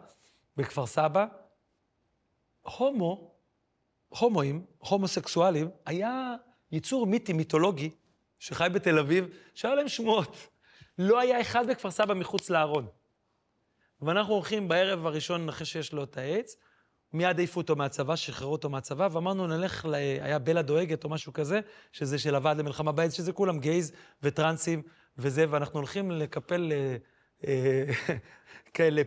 בכפר 0.58 0.86
סבא, 0.86 1.26
הומו, 2.62 3.32
הומואים, 4.10 4.66
הומוסקסואלים, 4.78 5.70
היה 5.86 6.36
יצור 6.72 7.08
מיתי, 7.08 7.34
מיתולוגי, 7.34 7.90
שחי 8.40 8.68
בתל 8.74 9.00
אביב, 9.00 9.28
שהיה 9.56 9.76
להם 9.76 9.88
שמועות. 9.88 10.48
לא 10.98 11.20
היה 11.20 11.42
אחד 11.42 11.68
בכפר 11.68 11.92
סבא 11.92 12.14
מחוץ 12.14 12.50
לארון. 12.50 12.88
ואנחנו 14.02 14.34
הולכים 14.34 14.68
בערב 14.68 15.06
הראשון 15.06 15.50
אחרי 15.50 15.66
שיש 15.66 15.94
לו 15.94 16.04
את 16.04 16.18
האיידס, 16.18 16.58
מיד 17.14 17.38
העיפו 17.38 17.60
אותו 17.60 17.76
מהצבא, 17.76 18.16
שחררו 18.16 18.52
אותו 18.52 18.70
מהצבא, 18.70 19.08
ואמרנו, 19.12 19.48
נלך, 19.48 19.86
ל... 19.86 19.94
היה 19.94 20.40
בלה 20.40 20.62
דואגת 20.62 21.04
או 21.04 21.10
משהו 21.10 21.34
כזה, 21.34 21.60
שזה 21.92 22.20
של 22.20 22.36
הוועד 22.36 22.58
למלחמה 22.58 22.92
באיידס, 22.92 23.14
שזה 23.14 23.32
כולם 23.32 23.60
gays 23.60 23.92
וטרנסים 24.24 24.82
וזה, 25.18 25.46
ואנחנו 25.50 25.80
הולכים 25.80 26.12
לקפל 26.12 26.72
אה, 26.72 26.98
אה, 27.48 27.86
כאלה 28.74 29.02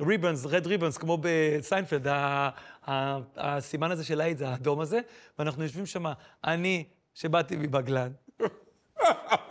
ribbons, 0.00 0.46
red 0.46 0.66
ribbons, 0.66 0.98
כמו 0.98 1.18
בסיינפלד, 1.20 2.06
ה- 2.06 2.50
ה- 2.86 3.18
הסימן 3.36 3.90
הזה 3.90 4.04
של 4.04 4.20
האיידס, 4.20 4.42
האדום 4.42 4.80
הזה, 4.80 5.00
ואנחנו 5.38 5.62
יושבים 5.62 5.86
שם, 5.86 6.04
אני, 6.44 6.84
שבאתי 7.14 7.56
מגולן, 7.56 8.12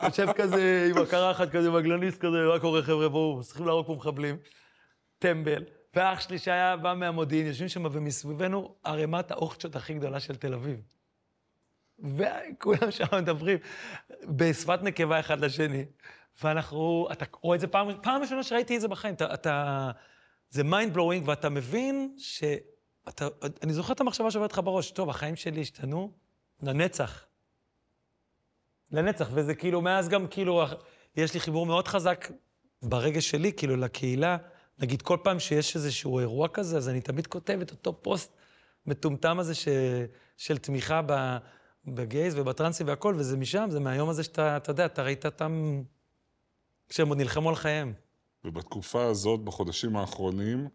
יושב 0.03 0.31
כזה 0.31 0.87
עם 0.89 1.01
הקרחת 1.01 1.49
כזה, 1.49 1.71
גולנצ'יק 1.71 2.17
כזה, 2.17 2.37
מה 2.53 2.59
קורה 2.59 2.81
חבר'ה, 2.81 3.09
בואו, 3.09 3.43
צריכים 3.43 3.65
להרוג 3.65 3.87
פה 3.87 3.93
מחבלים. 3.93 4.37
טמבל. 5.19 5.63
ואח 5.95 6.19
שלי 6.19 6.37
שהיה 6.37 6.77
בא 6.77 6.93
מהמודיעין, 6.93 7.47
יושבים 7.47 7.69
שם 7.69 7.85
ומסביבנו 7.91 8.75
ערימת 8.83 9.31
האוחצ'ות 9.31 9.75
הכי 9.75 9.93
גדולה 9.93 10.19
של 10.19 10.35
תל 10.35 10.53
אביב. 10.53 10.81
וכולם 11.99 12.91
שם 12.91 13.05
מדברים 13.13 13.57
בשפת 14.23 14.79
נקבה 14.83 15.19
אחד 15.19 15.39
לשני. 15.39 15.85
ואנחנו, 16.43 17.07
אתה 17.11 17.25
רואה 17.41 17.55
את 17.55 17.61
זה 17.61 17.67
פעם, 17.67 17.87
פעם 18.01 18.21
ראשונה 18.21 18.43
שראיתי 18.43 18.75
את 18.75 18.81
זה 18.81 18.87
בחיים, 18.87 19.13
אתה, 19.13 19.33
אתה 19.33 19.91
זה 20.49 20.63
mind 20.63 20.93
blowing, 20.93 21.27
ואתה 21.27 21.49
מבין 21.49 22.15
ש... 22.17 22.43
אתה, 23.09 23.27
אני 23.63 23.73
זוכר 23.73 23.93
את 23.93 24.01
המחשבה 24.01 24.31
שעוברת 24.31 24.51
לך 24.51 24.61
בראש, 24.63 24.91
טוב, 24.91 25.09
החיים 25.09 25.35
שלי 25.35 25.61
השתנו 25.61 26.11
לנצח. 26.61 27.25
לנצח, 28.91 29.29
וזה 29.33 29.55
כאילו, 29.55 29.81
מאז 29.81 30.09
גם 30.09 30.27
כאילו, 30.27 30.63
יש 31.15 31.33
לי 31.33 31.39
חיבור 31.39 31.65
מאוד 31.65 31.87
חזק 31.87 32.31
ברגש 32.81 33.29
שלי, 33.29 33.53
כאילו, 33.53 33.75
לקהילה. 33.75 34.37
נגיד, 34.79 35.01
כל 35.01 35.17
פעם 35.23 35.39
שיש 35.39 35.75
איזשהו 35.75 36.19
אירוע 36.19 36.47
כזה, 36.47 36.77
אז 36.77 36.89
אני 36.89 37.01
תמיד 37.01 37.27
כותב 37.27 37.59
את 37.61 37.71
אותו 37.71 38.01
פוסט 38.01 38.33
מטומטם 38.85 39.39
הזה 39.39 39.55
ש... 39.55 39.67
של 40.37 40.57
תמיכה 40.57 41.01
ב... 41.05 41.37
ב 41.87 41.98
gays 41.98 42.39
ובטרנסים 42.39 42.87
והכל, 42.87 43.15
וזה 43.17 43.37
משם, 43.37 43.67
זה 43.71 43.79
מהיום 43.79 44.09
הזה 44.09 44.23
שאתה, 44.23 44.57
אתה 44.57 44.71
יודע, 44.71 44.85
אתה 44.85 45.03
ראית 45.03 45.25
אותם 45.25 45.81
כשהם 46.89 47.09
עוד 47.09 47.17
נלחמו 47.17 47.49
על 47.49 47.55
חייהם. 47.55 47.93
ובתקופה 48.45 49.05
הזאת, 49.05 49.39
בחודשים 49.39 49.95
האחרונים, 49.95 50.67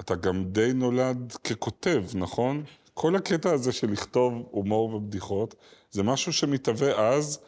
אתה 0.00 0.14
גם 0.14 0.44
די 0.44 0.72
נולד 0.72 1.32
ככותב, 1.44 2.04
נכון? 2.14 2.64
כל 2.94 3.16
הקטע 3.16 3.50
הזה 3.50 3.72
של 3.72 3.90
לכתוב 3.90 4.48
הומור 4.50 4.94
ובדיחות, 4.94 5.54
זה 5.90 6.02
משהו 6.02 6.32
שמתהווה 6.32 7.08
אז, 7.08 7.40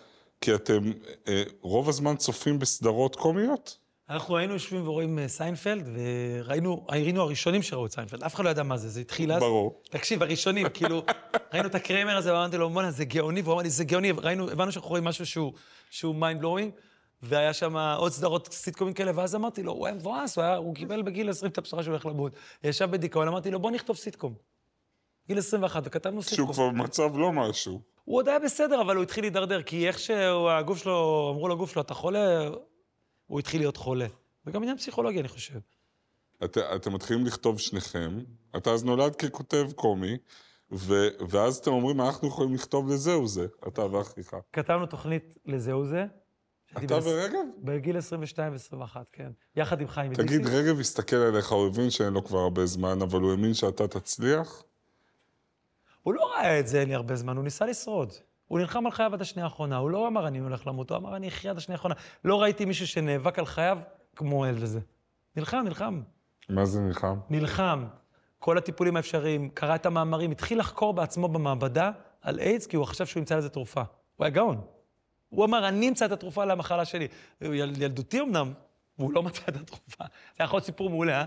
כי 0.44 0.54
אתם 0.54 0.92
אה, 1.28 1.42
רוב 1.60 1.88
הזמן 1.88 2.16
צופים 2.16 2.58
בסדרות 2.58 3.16
קומיות? 3.16 3.78
אנחנו 4.10 4.36
היינו 4.36 4.52
יושבים 4.52 4.88
ורואים 4.88 5.18
אה, 5.18 5.28
סיינפלד, 5.28 5.88
וראינו, 5.94 6.86
היינו 6.88 7.22
הראשונים 7.22 7.62
שראו 7.62 7.86
את 7.86 7.92
סיינפלד, 7.92 8.22
אף 8.22 8.34
אחד 8.34 8.44
לא 8.44 8.50
ידע 8.50 8.62
מה 8.62 8.76
זה, 8.76 8.88
זה 8.88 9.00
התחיל 9.00 9.32
אז. 9.32 9.40
ברור. 9.40 9.82
תקשיב, 9.90 10.22
הראשונים, 10.22 10.66
כאילו, 10.74 11.02
ראינו 11.52 11.68
את 11.68 11.74
הקריימר 11.74 12.16
הזה, 12.16 12.32
ואמרתי 12.32 12.56
לו, 12.56 12.70
בואנה, 12.70 12.90
זה 12.90 13.04
גאוני, 13.04 13.42
והוא 13.42 13.54
אמר 13.54 13.62
לי, 13.62 13.70
זה 13.70 13.84
גאוני, 13.84 14.10
ראינו, 14.10 14.50
הבנו 14.50 14.72
שאנחנו 14.72 14.90
רואים 14.90 15.04
משהו 15.04 15.26
שהוא, 15.26 15.52
שהוא 15.90 16.14
mind 16.14 16.40
blowing, 16.40 16.72
והיה 17.22 17.52
שם 17.52 17.76
עוד 17.76 18.12
סדרות 18.12 18.48
סיטקומים 18.52 18.94
כאלה, 18.94 19.12
ואז 19.14 19.34
אמרתי 19.34 19.62
לו, 19.62 19.72
הוא 19.72 19.86
היה 19.86 19.94
מבואס, 19.94 20.36
הוא, 20.36 20.44
היה, 20.44 20.56
הוא 20.56 20.74
קיבל 20.74 21.02
בגיל 21.02 21.30
20 21.30 21.52
את 21.52 21.58
הבשורה 21.58 21.82
שהוא 21.82 21.92
הולך 21.92 22.06
למות. 22.06 22.32
ישב 22.64 22.90
בדיכאון, 22.90 23.28
אמרתי 23.28 23.50
לו, 23.50 23.60
בוא 23.60 23.70
נכתוב 23.70 23.96
סיטקום. 23.96 24.34
גיל 25.28 25.38
21, 25.38 25.82
וכתבנו 25.86 26.22
סיטקום. 26.22 26.36
שהוא 26.36 26.54
כבר 26.54 26.68
במצב 26.68 27.18
לא 27.18 27.32
משהו. 27.32 27.93
הוא 28.04 28.16
עוד 28.18 28.28
היה 28.28 28.38
בסדר, 28.38 28.80
אבל 28.80 28.96
הוא 28.96 29.02
התחיל 29.02 29.24
להידרדר, 29.24 29.62
כי 29.62 29.88
איך 29.88 29.98
שהגוף 29.98 30.78
שלו, 30.78 31.30
אמרו 31.34 31.48
לגוף 31.48 31.70
שלו, 31.72 31.82
אתה 31.82 31.94
חולה, 31.94 32.48
הוא 33.26 33.38
התחיל 33.38 33.60
להיות 33.60 33.76
חולה. 33.76 34.06
וגם 34.46 34.62
עניין 34.62 34.76
פסיכולוגי, 34.76 35.20
אני 35.20 35.28
חושב. 35.28 35.58
את, 36.44 36.58
אתם 36.58 36.92
מתחילים 36.92 37.26
לכתוב 37.26 37.58
שניכם, 37.58 38.18
אתה 38.56 38.70
אז 38.70 38.84
נולד 38.84 39.14
ככותב 39.16 39.66
קומי, 39.74 40.16
ו, 40.72 40.94
ואז 41.28 41.56
אתם 41.56 41.70
אומרים, 41.70 42.00
אנחנו 42.00 42.28
יכולים 42.28 42.54
לכתוב 42.54 42.88
לזהו 42.88 43.26
זה, 43.26 43.46
אתה 43.68 43.86
ואחיך. 43.92 44.36
כתבנו 44.52 44.86
תוכנית 44.86 45.34
לזהו 45.46 45.84
זה. 45.86 46.04
אתה 46.78 46.98
בס- 46.98 47.06
ורגב? 47.06 47.38
בגיל 47.58 47.96
22 47.98 48.52
ו-21, 48.52 48.96
כן. 49.12 49.30
יחד 49.56 49.80
עם 49.80 49.88
חיים 49.88 50.14
תגיד. 50.14 50.46
רגב 50.46 50.80
הסתכל 50.80 51.16
עליך, 51.16 51.52
הוא 51.52 51.66
הבין 51.66 51.90
שאין 51.90 52.12
לו 52.12 52.24
כבר 52.24 52.38
הרבה 52.38 52.66
זמן, 52.66 52.98
אבל 53.02 53.20
הוא 53.20 53.30
האמין 53.30 53.54
שאתה 53.54 53.88
תצליח? 53.88 54.62
הוא 56.04 56.14
לא 56.14 56.32
ראה 56.34 56.60
את 56.60 56.68
זה 56.68 56.80
אין 56.80 56.88
לי 56.88 56.94
הרבה 56.94 57.16
זמן, 57.16 57.36
הוא 57.36 57.44
ניסה 57.44 57.66
לשרוד. 57.66 58.12
הוא 58.46 58.58
נלחם 58.58 58.86
על 58.86 58.92
חייו 58.92 59.14
עד 59.14 59.20
השנייה 59.20 59.44
האחרונה, 59.44 59.76
הוא 59.76 59.90
לא 59.90 60.08
אמר 60.08 60.26
אני 60.26 60.38
הולך 60.38 60.66
למות, 60.66 60.90
הוא 60.90 60.98
אמר 60.98 61.16
אני 61.16 61.28
אחיה 61.28 61.50
עד 61.50 61.56
השנייה 61.56 61.76
האחרונה. 61.76 61.94
לא 62.24 62.42
ראיתי 62.42 62.64
מישהו 62.64 62.86
שנאבק 62.86 63.38
על 63.38 63.46
חייו 63.46 63.78
כמו 64.16 64.46
אל 64.46 64.54
לזה. 64.54 64.80
נלחם, 65.36 65.62
נלחם. 65.64 66.00
מה 66.48 66.64
זה 66.64 66.80
נלחם? 66.80 67.18
נלחם. 67.30 67.84
כל 68.38 68.58
הטיפולים 68.58 68.96
האפשריים, 68.96 69.48
קרא 69.48 69.74
את 69.74 69.86
המאמרים, 69.86 70.30
התחיל 70.30 70.58
לחקור 70.58 70.92
בעצמו 70.92 71.28
במעבדה 71.28 71.90
על 72.20 72.40
איידס, 72.40 72.66
כי 72.66 72.76
הוא 72.76 72.86
חשב 72.86 73.06
שהוא 73.06 73.20
ימצא 73.20 73.36
לזה 73.36 73.48
תרופה. 73.48 73.82
הוא 74.16 74.24
היה 74.24 74.30
גאון. 74.30 74.60
הוא 75.28 75.44
אמר, 75.44 75.68
אני 75.68 75.88
אמצא 75.88 76.04
את 76.04 76.12
התרופה 76.12 76.44
למחלה 76.44 76.84
שלי. 76.84 77.08
יל, 77.40 77.82
ילדותי 77.82 78.20
אמנם, 78.20 78.52
והוא 78.98 79.12
לא 79.12 79.22
מצא 79.22 79.42
את 79.48 79.56
התרופה. 79.56 80.04
זה 80.38 80.44
יכול 80.44 80.56
להיות 80.56 80.64
סיפור 80.66 80.90
מעולה, 80.90 81.20
אה? 81.20 81.24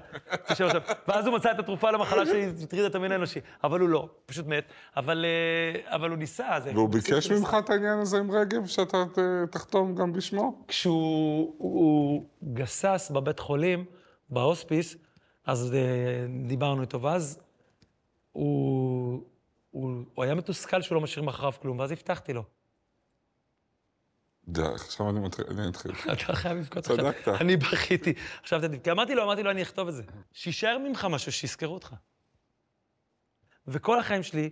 ואז 1.08 1.28
הוא 1.28 1.36
מצא 1.36 1.52
את 1.52 1.60
התרופה 1.60 1.92
למחלה 1.92 2.24
שהטרידה 2.26 2.88
את 2.88 2.96
המין 2.96 3.12
האנושי. 3.12 3.40
אבל 3.64 3.80
הוא 3.80 3.90
לא, 3.90 4.10
פשוט 4.26 4.46
מת. 4.48 4.64
אבל, 4.98 5.26
אה, 5.26 5.96
אבל 5.96 6.10
הוא 6.10 6.18
ניסה. 6.18 6.60
זה 6.64 6.72
והוא 6.74 6.90
ניסה, 6.96 7.12
ביקש. 7.16 7.32
ממך 7.32 7.58
את 7.60 7.70
העניין 7.70 8.00
הזה 8.00 8.18
עם 8.20 8.32
רגב, 8.32 8.66
שאתה 8.68 9.04
ת- 9.14 9.20
תחתום 9.52 9.96
גם 9.96 10.14
בשמו? 10.14 10.62
כשהוא 10.68 11.56
הוא 11.58 12.26
גסס 12.54 13.12
בבית 13.16 13.40
חולים, 13.40 13.86
בהוספיס, 14.30 14.96
אז 15.46 15.74
אה, 15.74 15.80
דיברנו 16.48 16.82
איתו, 16.82 17.02
ואז 17.02 17.40
הוא, 18.32 19.24
הוא, 19.72 19.92
הוא 20.14 20.24
היה 20.24 20.36
מתוסכל 20.36 20.82
שהוא 20.82 20.96
לא 20.96 21.02
משאיר 21.02 21.30
אחריו 21.30 21.54
כלום, 21.62 21.80
ואז 21.80 21.92
הבטחתי 21.92 22.34
לו. 22.34 22.44
די, 24.48 24.62
עכשיו 24.76 25.10
אני 25.10 25.20
מתחיל, 25.20 25.46
אני 25.50 25.70
אתחיל. 25.70 25.92
אתה 26.14 26.36
חייב 26.36 26.58
לבכות 26.58 26.78
עכשיו. 26.78 26.98
צדקת. 26.98 27.28
אני 27.28 27.58
בכיתי. 27.58 28.14
עכשיו 28.42 28.60
אתה 28.60 28.68
תבכה. 28.68 28.92
אמרתי 28.92 29.16
לו, 29.16 29.24
אמרתי 29.24 29.44
לו, 29.44 29.52
אני 29.52 29.62
אכתוב 29.62 29.88
את 29.88 29.94
זה. 29.94 30.04
שיישאר 30.32 30.78
ממך 30.78 31.08
משהו, 31.10 31.32
שיזכרו 31.32 31.74
אותך. 31.74 31.94
וכל 33.68 34.00
החיים 34.00 34.24
שלי, 34.24 34.50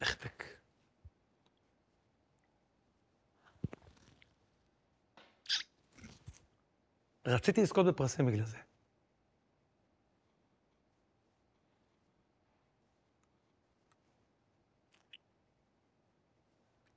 החטק. 0.00 0.44
רציתי 7.26 7.62
לזכות 7.62 7.86
בפרסים 7.86 8.26
בגלל 8.26 8.44
זה. 8.44 8.65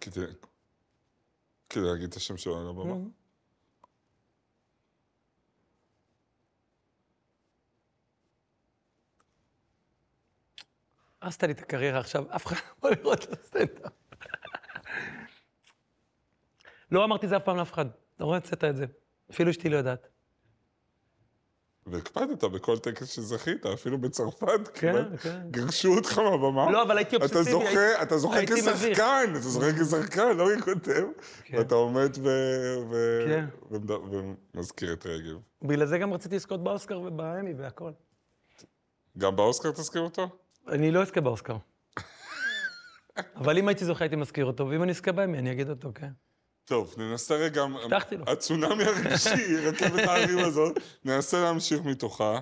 כדי 0.01 0.25
כדי 1.69 1.83
להגיד 1.83 2.09
את 2.09 2.15
השם 2.15 2.37
שלו 2.37 2.59
על 2.59 2.67
הבמה. 2.67 2.95
הרסת 11.21 11.43
לי 11.43 11.51
את 11.51 11.59
הקריירה 11.59 11.99
עכשיו, 11.99 12.35
אף 12.35 12.47
אחד 12.47 12.55
לא 12.55 12.61
יכול 12.77 12.91
לראות 12.91 13.23
את 13.23 13.31
הסטנדאפ. 13.31 13.93
לא 16.91 17.05
אמרתי 17.05 17.25
את 17.25 17.29
זה 17.29 17.37
אף 17.37 17.43
פעם 17.43 17.57
לאף 17.57 17.73
אחד, 17.73 17.85
רואה, 18.19 18.37
הוצאת 18.37 18.63
את 18.63 18.75
זה. 18.75 18.85
אפילו 19.31 19.51
אשתי 19.51 19.69
לא 19.69 19.77
יודעת. 19.77 20.18
והקפדת 21.91 22.43
בכל 22.43 22.77
טקס 22.77 23.07
שזכית, 23.09 23.65
אפילו 23.65 23.97
בצרפת, 23.97 24.67
כן, 24.73 24.91
כמעט 24.93 25.19
כן. 25.21 25.39
גירשו 25.51 25.95
אותך 25.95 26.19
מהבמה. 26.19 26.71
לא, 26.71 26.83
אבל 26.83 26.97
הייתי 26.97 27.15
אתה 27.15 27.23
אובססיבי, 27.25 27.51
זוכה, 27.51 27.65
הייתי- 27.69 28.01
אתה 28.03 28.17
זוכה. 28.17 28.45
כשחקן, 28.45 29.29
אתה 29.31 29.39
זוכה 29.39 29.65
כשחקן, 29.73 30.37
לא 30.37 30.47
ככותב. 30.59 31.03
כן. 31.43 31.57
ואתה 31.57 31.75
עומד 31.75 32.09
ו... 32.21 32.29
ו- 32.89 33.23
כן. 33.27 33.45
ומזכיר 34.53 34.93
את 34.93 35.05
רגב. 35.05 35.37
בגלל 35.61 35.85
זה 35.85 35.97
גם 35.97 36.13
רציתי 36.13 36.35
לזכות 36.35 36.63
באוסקר 36.63 36.99
ובאמי 36.99 37.53
והכל. 37.57 37.91
גם 39.17 39.35
באוסקר 39.35 39.71
תזכיר 39.71 40.01
אותו? 40.01 40.29
אני 40.67 40.91
לא 40.91 41.01
אזכה 41.01 41.21
באוסקר. 41.21 41.55
אבל 43.35 43.57
אם 43.57 43.67
הייתי 43.67 43.85
זוכה, 43.85 44.03
הייתי 44.03 44.15
מזכיר 44.15 44.45
אותו, 44.45 44.67
ואם 44.69 44.83
אני 44.83 44.91
אזכה 44.91 45.11
באמי, 45.11 45.39
אני 45.39 45.51
אגיד 45.51 45.69
אותו, 45.69 45.91
כן. 45.95 46.09
טוב, 46.69 46.95
ננסה 46.97 47.35
רגע... 47.35 47.63
הבטחתי 47.63 48.17
לו. 48.17 48.23
הצונאמי 48.27 48.83
הרגשי, 48.83 49.55
רכבת 49.67 50.07
ההרים 50.07 50.39
הזאת, 50.39 50.79
ננסה 51.05 51.41
להמשיך 51.41 51.81
מתוכה. 51.85 52.39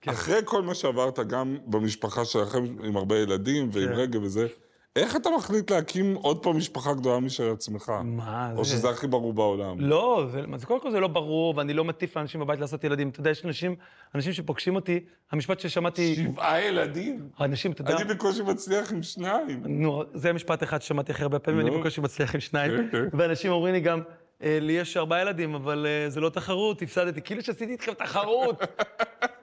כן. 0.00 0.10
אחרי 0.10 0.40
כל 0.44 0.62
מה 0.62 0.74
שעברת, 0.74 1.18
גם 1.18 1.58
במשפחה 1.66 2.24
שלכם, 2.24 2.64
עם 2.84 2.96
הרבה 2.96 3.18
ילדים 3.18 3.70
ועם 3.72 3.88
כן. 3.88 3.92
רגב 3.92 4.22
וזה, 4.22 4.46
איך 4.98 5.16
אתה 5.16 5.28
מחליט 5.38 5.70
להקים 5.70 6.14
עוד 6.14 6.42
פעם 6.42 6.56
משפחה 6.56 6.94
גדולה 6.94 7.20
משל 7.20 7.50
עצמך? 7.52 7.92
מה 8.04 8.52
או 8.56 8.64
זה? 8.64 8.70
שזה 8.70 8.90
הכי 8.90 9.06
ברור 9.06 9.32
בעולם? 9.32 9.80
לא, 9.80 10.26
זה, 10.32 10.40
זה 10.56 10.66
קודם 10.66 10.80
כל 10.80 10.90
זה 10.90 11.00
לא 11.00 11.08
ברור, 11.08 11.54
ואני 11.56 11.74
לא 11.74 11.84
מטיף 11.84 12.16
לאנשים 12.16 12.40
בבית 12.40 12.60
לעשות 12.60 12.84
ילדים. 12.84 13.08
אתה 13.08 13.20
יודע, 13.20 13.30
יש 13.30 13.44
אנשים, 13.44 13.74
אנשים 14.14 14.32
שפוגשים 14.32 14.74
אותי, 14.76 15.00
המשפט 15.32 15.60
ששמעתי, 15.60 16.14
שבעה 16.16 16.62
ילדים? 16.62 17.28
אנשים, 17.40 17.72
אתה 17.72 17.80
יודע, 17.82 17.96
אני 17.96 18.04
בקושי 18.04 18.42
מצליח 18.42 18.92
עם 18.92 19.02
שניים. 19.02 19.62
נו, 19.66 20.02
זה 20.14 20.32
משפט 20.32 20.62
אחד 20.62 20.82
ששמעתי 20.82 21.12
הכי 21.12 21.22
הרבה 21.22 21.38
פעמים. 21.38 21.66
אני 21.66 21.78
בקושי 21.78 22.00
מצליח 22.00 22.34
עם 22.34 22.40
שניים. 22.40 22.70
כן, 22.76 22.88
כן. 22.92 23.16
ואנשים 23.18 23.52
אומרים 23.52 23.74
לי 23.74 23.80
גם, 23.80 24.00
"אה, 24.42 24.58
לי 24.60 24.72
יש 24.72 24.96
ארבעה 24.96 25.20
ילדים, 25.22 25.54
אבל 25.54 25.86
אה, 25.88 26.10
זה 26.10 26.20
לא 26.20 26.28
תחרות, 26.28 26.82
הפסדתי. 26.82 27.20
כאילו 27.22 27.42
שעשיתי 27.42 27.72
איתכם 27.72 27.92
תחרות. 27.94 28.60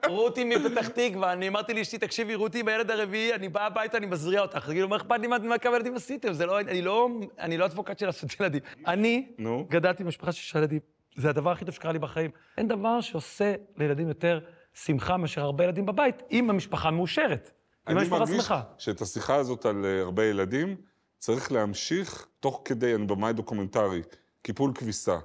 רותי 0.08 0.44
מפתח 0.44 0.88
תקווה, 0.88 1.32
אני 1.32 1.48
אמרתי 1.48 1.74
לאשתי, 1.74 1.98
תקשיבי, 1.98 2.34
רותי 2.34 2.62
בילד 2.62 2.90
הרביעי, 2.90 3.34
אני 3.34 3.48
בא 3.48 3.66
הביתה, 3.66 3.96
אני 3.98 4.06
מזריע 4.06 4.42
אותך. 4.42 4.58
כאילו, 4.58 4.88
מה 4.88 4.96
אכפת 4.96 5.20
לי 5.20 5.26
מה 5.26 5.38
מה 5.38 5.58
כמה 5.58 5.76
ילדים 5.76 5.94
עשיתם? 5.94 6.32
זה 6.32 6.46
לא, 6.46 6.60
אני 6.60 6.82
לא, 6.82 7.08
אני 7.38 7.56
לא 7.58 7.64
אדבוקט 7.64 7.98
של 7.98 8.06
לעשות 8.06 8.40
ילדים. 8.40 8.60
אני. 8.86 9.28
גדלתי 9.68 10.04
במשפחה 10.04 10.32
של 10.32 10.42
שישה 10.42 10.58
ילדים. 10.58 10.80
זה 11.16 11.30
הדבר 11.30 11.50
הכי 11.50 11.64
טוב 11.64 11.74
שקרה 11.74 11.92
לי 11.92 11.98
בחיים. 11.98 12.30
אין 12.58 12.68
דבר 12.68 13.00
שעושה 13.00 13.54
לילדים 13.76 14.08
יותר 14.08 14.40
שמחה 14.74 15.16
מאשר 15.16 15.40
הרבה 15.40 15.64
ילדים 15.64 15.86
בבית, 15.86 16.22
אם 16.30 16.50
המשפחה 16.50 16.90
מאושרת. 16.90 17.50
אם 17.88 17.92
אני 17.92 18.00
המשפחה 18.00 18.18
מרגיש 18.18 18.36
שמחה. 18.36 18.62
שאת 18.78 19.00
השיחה 19.00 19.34
הזאת 19.34 19.66
על 19.66 19.84
אה, 19.84 20.00
הרבה 20.00 20.24
ילדים, 20.24 20.76
צריך 21.18 21.52
להמשיך 21.52 22.26
תוך 22.40 22.62
כדי, 22.64 22.94
אני 22.94 23.06
במאי 23.06 23.32
דוקומנטרי, 23.32 24.02
קיפול 24.42 24.72
כביסה. 24.74 25.18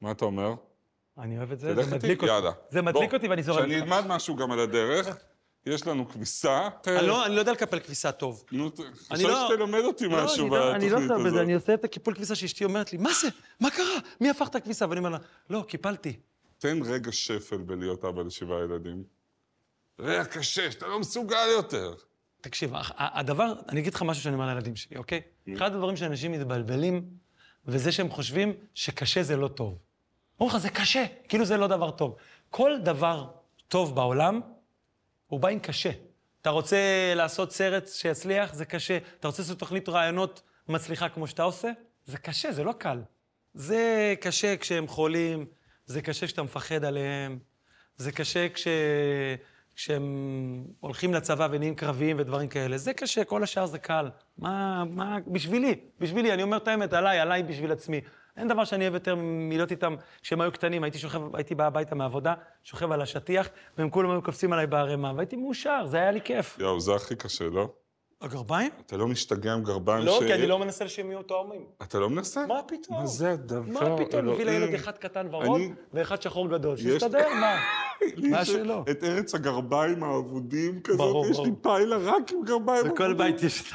מה 0.00 0.10
אתה 0.10 0.24
אומר? 0.24 0.54
אני 1.18 1.38
אוהב 1.38 1.52
את 1.52 1.60
זה, 1.60 1.74
זה? 1.84 1.96
מדליק 1.96 2.22
אותי. 2.22 2.32
יאללה. 2.32 2.50
זה 2.70 2.82
מדליק 2.82 3.14
אותי 3.14 3.28
ואני 3.28 3.42
זורם 3.42 3.62
שאני 3.62 3.74
איתך. 3.76 3.84
אלמד 3.86 4.06
משהו 4.06 4.36
גם 4.36 4.52
על 4.52 4.58
הדרך. 4.60 5.16
יש 5.66 5.86
לנו 5.86 6.08
כביסה. 6.08 6.68
אני 6.86 7.06
לא 7.06 7.26
אני 7.26 7.34
לא 7.34 7.40
יודע 7.40 7.52
לקפל 7.52 7.80
כביסה 7.80 8.12
טוב. 8.12 8.44
נו, 8.52 8.70
חשבתי 9.08 9.22
לא- 9.22 9.48
שתלמד 9.52 9.80
אותי 9.84 10.06
לא, 10.08 10.24
משהו 10.24 10.42
אני 10.46 10.50
לא- 10.50 10.74
אני 10.74 10.90
לא 10.90 10.96
בתוכנית 10.96 11.08
טוב 11.08 11.18
בזה, 11.20 11.28
הזאת. 11.28 11.40
אני 11.40 11.54
עושה 11.54 11.74
את 11.74 11.84
הקיפול 11.84 12.14
כביסה 12.14 12.34
שאשתי 12.34 12.64
אומרת 12.64 12.92
לי, 12.92 12.98
מה 12.98 13.10
זה? 13.22 13.28
מה 13.60 13.70
קרה? 13.70 13.98
מי 14.20 14.30
הפך 14.30 14.48
את 14.48 14.54
הכביסה? 14.54 14.86
ואני 14.88 14.98
אומר 14.98 15.08
לה, 15.10 15.18
לא, 15.50 15.64
קיפלתי. 15.68 16.16
תן 16.58 16.78
רגע 16.84 17.12
שפל 17.12 17.56
בלהיות 17.56 18.04
אבא 18.04 18.22
לשבעה 18.22 18.64
ילדים. 18.64 19.02
רגע 19.98 20.24
קשה, 20.24 20.70
שאתה 20.70 20.86
לא 20.86 20.98
מסוגל 21.00 21.46
יותר. 21.52 21.94
תקשיב, 22.40 22.72
הדבר, 22.96 23.52
אני 23.68 23.80
אגיד 23.80 23.94
לך 23.94 24.02
משהו 24.02 24.22
שאני 24.22 24.34
אומר 24.34 24.46
לילדים 24.46 24.76
שלי, 24.76 24.96
אוקיי? 24.96 25.20
אחד 25.56 25.72
הדברים 25.72 25.96
שאנשים 25.96 26.32
מתבלבלים, 26.32 27.04
וזה 27.66 27.92
שהם 27.92 28.10
חושבים 28.10 28.52
שקשה 28.74 29.22
זה 29.22 29.36
לא 29.36 29.48
טוב. 29.48 29.78
אומרים 30.42 30.56
לך, 30.56 30.62
זה 30.62 30.70
קשה, 30.70 31.04
כאילו 31.28 31.44
זה 31.44 31.56
לא 31.56 31.66
דבר 31.66 31.90
טוב. 31.90 32.16
כל 32.50 32.78
דבר 32.82 33.26
טוב 33.68 33.94
בעולם, 33.94 34.40
הוא 35.26 35.40
בא 35.40 35.48
עם 35.48 35.58
קשה. 35.58 35.90
אתה 36.40 36.50
רוצה 36.50 36.76
לעשות 37.16 37.52
סרט 37.52 37.88
שיצליח, 37.88 38.54
זה 38.54 38.64
קשה. 38.64 38.98
אתה 39.20 39.28
רוצה 39.28 39.42
לעשות 39.42 39.58
תוכנית 39.58 39.88
רעיונות 39.88 40.42
מצליחה 40.68 41.08
כמו 41.08 41.26
שאתה 41.26 41.42
עושה, 41.42 41.70
זה 42.04 42.18
קשה, 42.18 42.52
זה 42.52 42.64
לא 42.64 42.72
קל. 42.78 43.02
זה 43.54 44.14
קשה 44.20 44.56
כשהם 44.56 44.88
חולים, 44.88 45.46
זה 45.86 46.02
קשה 46.02 46.26
כשאתה 46.26 46.42
מפחד 46.42 46.84
עליהם, 46.84 47.38
זה 47.96 48.12
קשה 48.12 48.48
כש... 48.48 48.66
כשהם 49.74 50.64
הולכים 50.80 51.14
לצבא 51.14 51.48
ונהיים 51.50 51.74
קרביים 51.74 52.16
ודברים 52.18 52.48
כאלה. 52.48 52.78
זה 52.78 52.92
קשה, 52.92 53.24
כל 53.24 53.42
השאר 53.42 53.66
זה 53.66 53.78
קל. 53.78 54.10
מה, 54.38 54.84
מה, 54.84 55.18
בשבילי, 55.26 55.74
בשבילי, 56.00 56.32
אני 56.32 56.42
אומר 56.42 56.56
את 56.56 56.68
האמת, 56.68 56.92
עליי, 56.92 57.18
עליי 57.18 57.42
בשביל 57.42 57.72
עצמי. 57.72 58.00
אין 58.36 58.48
דבר 58.48 58.64
שאני 58.64 58.84
אוהב 58.84 58.94
יותר 58.94 59.14
מלהיות 59.18 59.70
איתם 59.70 59.94
כשהם 60.22 60.40
היו 60.40 60.52
קטנים. 60.52 60.84
הייתי 60.84 60.98
שוכב, 60.98 61.36
הייתי 61.36 61.54
בא 61.54 61.66
הביתה 61.66 61.94
מהעבודה, 61.94 62.34
שוכב 62.64 62.92
על 62.92 63.02
השטיח, 63.02 63.48
והם 63.78 63.90
כולם 63.90 64.10
היו 64.10 64.22
קופצים 64.22 64.52
עליי 64.52 64.66
בערימה, 64.66 65.12
והייתי 65.16 65.36
מאושר, 65.36 65.86
זה 65.86 65.96
היה 65.96 66.10
לי 66.10 66.20
כיף. 66.20 66.58
יואו, 66.58 66.80
זה 66.80 66.94
הכי 66.94 67.16
קשה, 67.16 67.44
לא? 67.44 67.68
הגרביים? 68.22 68.70
אתה 68.86 68.96
לא 68.96 69.06
משתגע 69.08 69.52
עם 69.52 69.62
גרביים 69.62 70.04
לא, 70.04 70.18
ש- 70.22 70.26
כי 70.26 70.34
אני 70.34 70.46
לא 70.46 70.58
מנסה 70.58 70.88
שהם 70.88 71.10
יהיו 71.10 71.22
תואמים. 71.22 71.60
אתה 71.82 71.98
לא 71.98 72.10
מנסה? 72.10 72.46
מה 72.46 72.60
פתאום? 72.66 73.00
מה 73.00 73.06
זה 73.06 73.30
הדבר? 73.32 73.72
מה 73.72 73.96
פתאום? 73.96 74.26
מביא? 74.28 74.44
לילד 74.44 74.74
אחד 74.74 74.92
קטן 74.98 75.26
ורוד 75.30 75.60
אני- 75.60 75.72
ואחד 75.92 76.22
שחור 76.22 76.48
גדול. 76.48 76.74
יש- 76.74 76.82
שיסתדר, 76.82 77.28
מה? 77.40 77.56
לי 78.16 78.28
מה 78.28 78.44
שלא? 78.44 78.84
את 78.90 79.04
ארץ 79.04 79.34
הגרביים 79.34 80.04
האבודים 80.04 80.80
כזאת, 80.80 80.98
ברור, 80.98 81.26
יש 81.26 81.38
לי 81.38 81.50
ברור. 81.50 81.56
פיילה 81.62 81.96
רק 81.96 82.32
עם 82.32 82.44
גרביים 82.44 82.84
בכל 82.84 83.04
אבודים. 83.04 83.16
בית 83.16 83.42
יש 83.42 83.72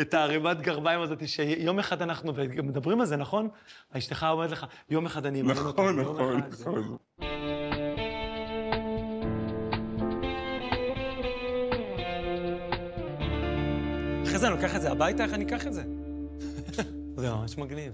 את 0.00 0.14
הערימת 0.14 0.60
גרביים 0.60 1.00
הזאת, 1.00 1.28
שיום 1.28 1.78
אחד 1.78 2.02
אנחנו, 2.02 2.32
ומדברים 2.36 3.00
על 3.00 3.06
זה, 3.06 3.16
נכון? 3.16 3.48
אשתך 3.92 4.26
אומרת 4.30 4.50
לך, 4.50 4.66
יום 4.90 5.06
אחד 5.06 5.26
אני. 5.26 5.42
נכון, 5.42 6.00
נכון, 6.00 6.38
אחד." 6.38 6.48
נכון. 6.60 6.96
אחרי 14.38 14.48
זה 14.48 14.54
אני 14.54 14.62
לוקח 14.62 14.76
את 14.76 14.82
זה 14.82 14.90
הביתה, 14.90 15.24
איך 15.24 15.32
אני 15.32 15.44
אקח 15.44 15.66
את 15.66 15.72
זה? 15.72 15.82
זה 17.20 17.30
ממש 17.30 17.58
מגניב. 17.58 17.92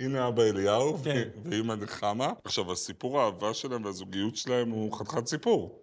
הנה 0.00 0.28
אבא 0.28 0.42
אליהו 0.42 0.98
כן. 1.04 1.28
ואימא 1.44 1.74
נחמה. 1.74 2.32
עכשיו, 2.44 2.72
הסיפור 2.72 3.20
האהבה 3.20 3.54
שלהם 3.54 3.84
והזוגיות 3.84 4.36
שלהם 4.36 4.70
הוא 4.70 4.92
חתיכת 4.92 5.26
סיפור. 5.26 5.82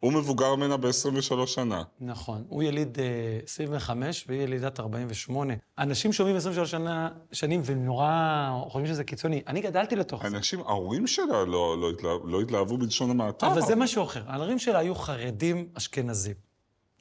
הוא 0.00 0.12
מבוגר 0.12 0.54
ממנה 0.54 0.76
ב-23 0.76 1.46
שנה. 1.46 1.82
נכון. 2.00 2.44
הוא 2.48 2.62
יליד 2.62 2.98
אה, 3.00 3.04
25 3.44 4.24
והיא 4.28 4.42
ילידת 4.42 4.80
48. 4.80 5.54
אנשים 5.78 6.12
שומעים 6.12 6.36
23 6.36 6.70
שנה, 6.70 7.08
שנים 7.32 7.62
ונורא 7.64 8.50
חושבים 8.68 8.86
שזה 8.86 9.04
קיצוני. 9.04 9.42
אני 9.46 9.60
גדלתי 9.60 9.96
לתוך 9.96 10.22
זה. 10.22 10.34
האנשים, 10.34 10.60
ההורים 10.60 11.06
שלה 11.06 11.44
לא, 11.44 11.80
לא, 11.80 11.90
התלהב, 11.90 12.20
לא 12.24 12.40
התלהבו 12.40 12.78
בלשון 12.78 13.10
המעטה. 13.10 13.46
אבל 13.46 13.60
זה 13.60 13.76
משהו 13.76 14.02
אחר. 14.04 14.22
ההורים 14.26 14.58
שלה 14.58 14.78
היו 14.78 14.94
חרדים 14.94 15.68
אשכנזים, 15.74 16.34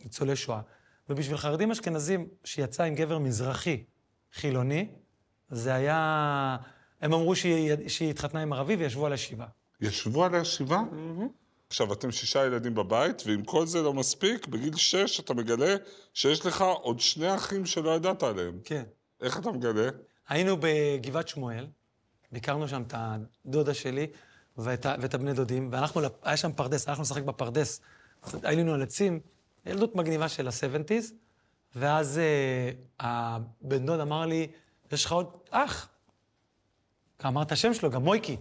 ניצולי 0.03 0.35
שואה. 0.35 0.61
ובשביל 1.09 1.37
חרדים 1.37 1.71
אשכנזים 1.71 2.27
שיצא 2.43 2.83
עם 2.83 2.95
גבר 2.95 3.19
מזרחי 3.19 3.83
חילוני, 4.33 4.87
זה 5.49 5.73
היה... 5.73 6.57
הם 7.01 7.13
אמרו 7.13 7.35
שהיא, 7.35 7.89
שהיא 7.89 8.09
התחתנה 8.09 8.41
עם 8.41 8.53
ערבי 8.53 8.75
וישבו 8.75 9.05
על 9.05 9.13
השבעה. 9.13 9.47
ישבו 9.81 10.23
על 10.25 10.35
השבעה? 10.35 10.83
עכשיו, 11.69 11.93
אתם 11.93 12.11
שישה 12.11 12.45
ילדים 12.45 12.75
בבית, 12.75 13.23
ואם 13.25 13.43
כל 13.43 13.65
זה 13.67 13.81
לא 13.81 13.93
מספיק, 13.93 14.47
בגיל 14.47 14.75
שש 14.75 15.19
אתה 15.19 15.33
מגלה 15.33 15.75
שיש 16.13 16.45
לך 16.45 16.61
עוד 16.61 16.99
שני 16.99 17.35
אחים 17.35 17.65
שלא 17.65 17.95
ידעת 17.95 18.23
עליהם. 18.23 18.59
כן. 18.63 18.83
איך 19.21 19.39
אתה 19.39 19.51
מגלה? 19.51 19.89
היינו 20.29 20.57
בגבעת 20.59 21.27
שמואל, 21.27 21.67
ביקרנו 22.31 22.67
שם 22.67 22.83
את 22.87 22.93
הדודה 22.97 23.73
שלי 23.73 24.07
ואת, 24.57 24.85
ואת 25.01 25.13
הבני 25.13 25.33
דודים, 25.33 25.69
ואנחנו, 25.71 26.01
לפ- 26.01 26.11
היה 26.23 26.37
שם 26.37 26.51
פרדס, 26.51 26.87
הלכנו 26.89 27.03
לשחק 27.03 27.23
בפרדס. 27.23 27.81
עלינו 28.43 28.73
על 28.73 28.81
עצים, 28.81 29.19
ילדות 29.65 29.95
מגניבה 29.95 30.29
של 30.29 30.47
ה-70's, 30.47 31.13
ואז 31.75 32.17
אה, 32.17 32.71
הבן 32.99 33.85
דוד 33.85 33.99
אמר 33.99 34.25
לי, 34.25 34.47
יש 34.91 35.05
לך 35.05 35.11
עוד 35.11 35.27
אח. 35.49 35.89
אמר 37.25 37.41
את 37.41 37.51
השם 37.51 37.73
שלו, 37.73 37.89
גם 37.89 38.03
מויקי. 38.03 38.37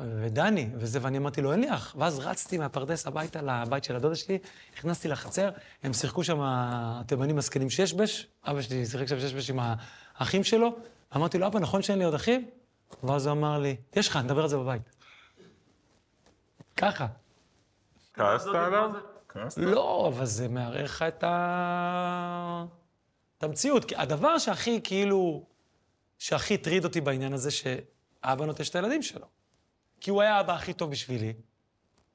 ודני, 0.00 0.68
וזה, 0.74 0.98
ואני 1.02 1.18
אמרתי 1.18 1.42
לו, 1.42 1.52
אין 1.52 1.60
לי 1.60 1.74
אח. 1.74 1.94
ואז 1.98 2.18
רצתי 2.18 2.58
מהפרדס 2.58 3.06
הביתה 3.06 3.42
לבית 3.42 3.84
של 3.84 3.96
הדודה 3.96 4.14
שלי, 4.14 4.38
נכנסתי 4.76 5.08
לחצר, 5.08 5.50
הם 5.82 5.92
שיחקו 5.92 6.24
שם, 6.24 6.38
התימנים 6.42 7.38
הזקנים 7.38 7.70
ששבש, 7.70 8.26
אבא 8.44 8.62
שלי 8.62 8.86
שיחק 8.86 9.06
שם 9.06 9.20
ששבש 9.20 9.50
עם 9.50 9.58
האחים 10.14 10.44
שלו, 10.44 10.76
אמרתי 11.16 11.38
לו, 11.38 11.46
אבא, 11.46 11.58
נכון 11.58 11.82
שאין 11.82 11.98
לי 11.98 12.04
עוד 12.04 12.14
אחים? 12.14 12.50
ואז 13.02 13.26
הוא 13.26 13.32
אמר 13.32 13.58
לי, 13.58 13.76
יש 13.96 14.08
לך, 14.08 14.16
נדבר 14.16 14.42
על 14.42 14.48
זה 14.48 14.56
בבית. 14.56 14.82
ככה. 16.76 17.06
כעסת 18.14 18.46
עליו? 18.46 18.90
כעסת? 19.32 19.58
לא, 19.58 20.08
אבל 20.08 20.24
זה 20.24 20.48
מערער 20.48 20.84
לך 20.84 21.02
את 21.08 21.24
ה... 21.24 22.64
את 23.38 23.42
המציאות. 23.42 23.84
כי 23.84 23.96
הדבר 23.96 24.38
שהכי, 24.38 24.80
כאילו, 24.84 25.44
שהכי 26.18 26.54
הטריד 26.54 26.84
אותי 26.84 27.00
בעניין 27.00 27.32
הזה, 27.32 27.50
שאבא 27.50 28.46
נוטש 28.46 28.68
את 28.68 28.76
הילדים 28.76 29.02
שלו. 29.02 29.26
כי 30.00 30.10
הוא 30.10 30.22
היה 30.22 30.36
האבא 30.36 30.54
הכי 30.54 30.72
טוב 30.72 30.90
בשבילי. 30.90 31.32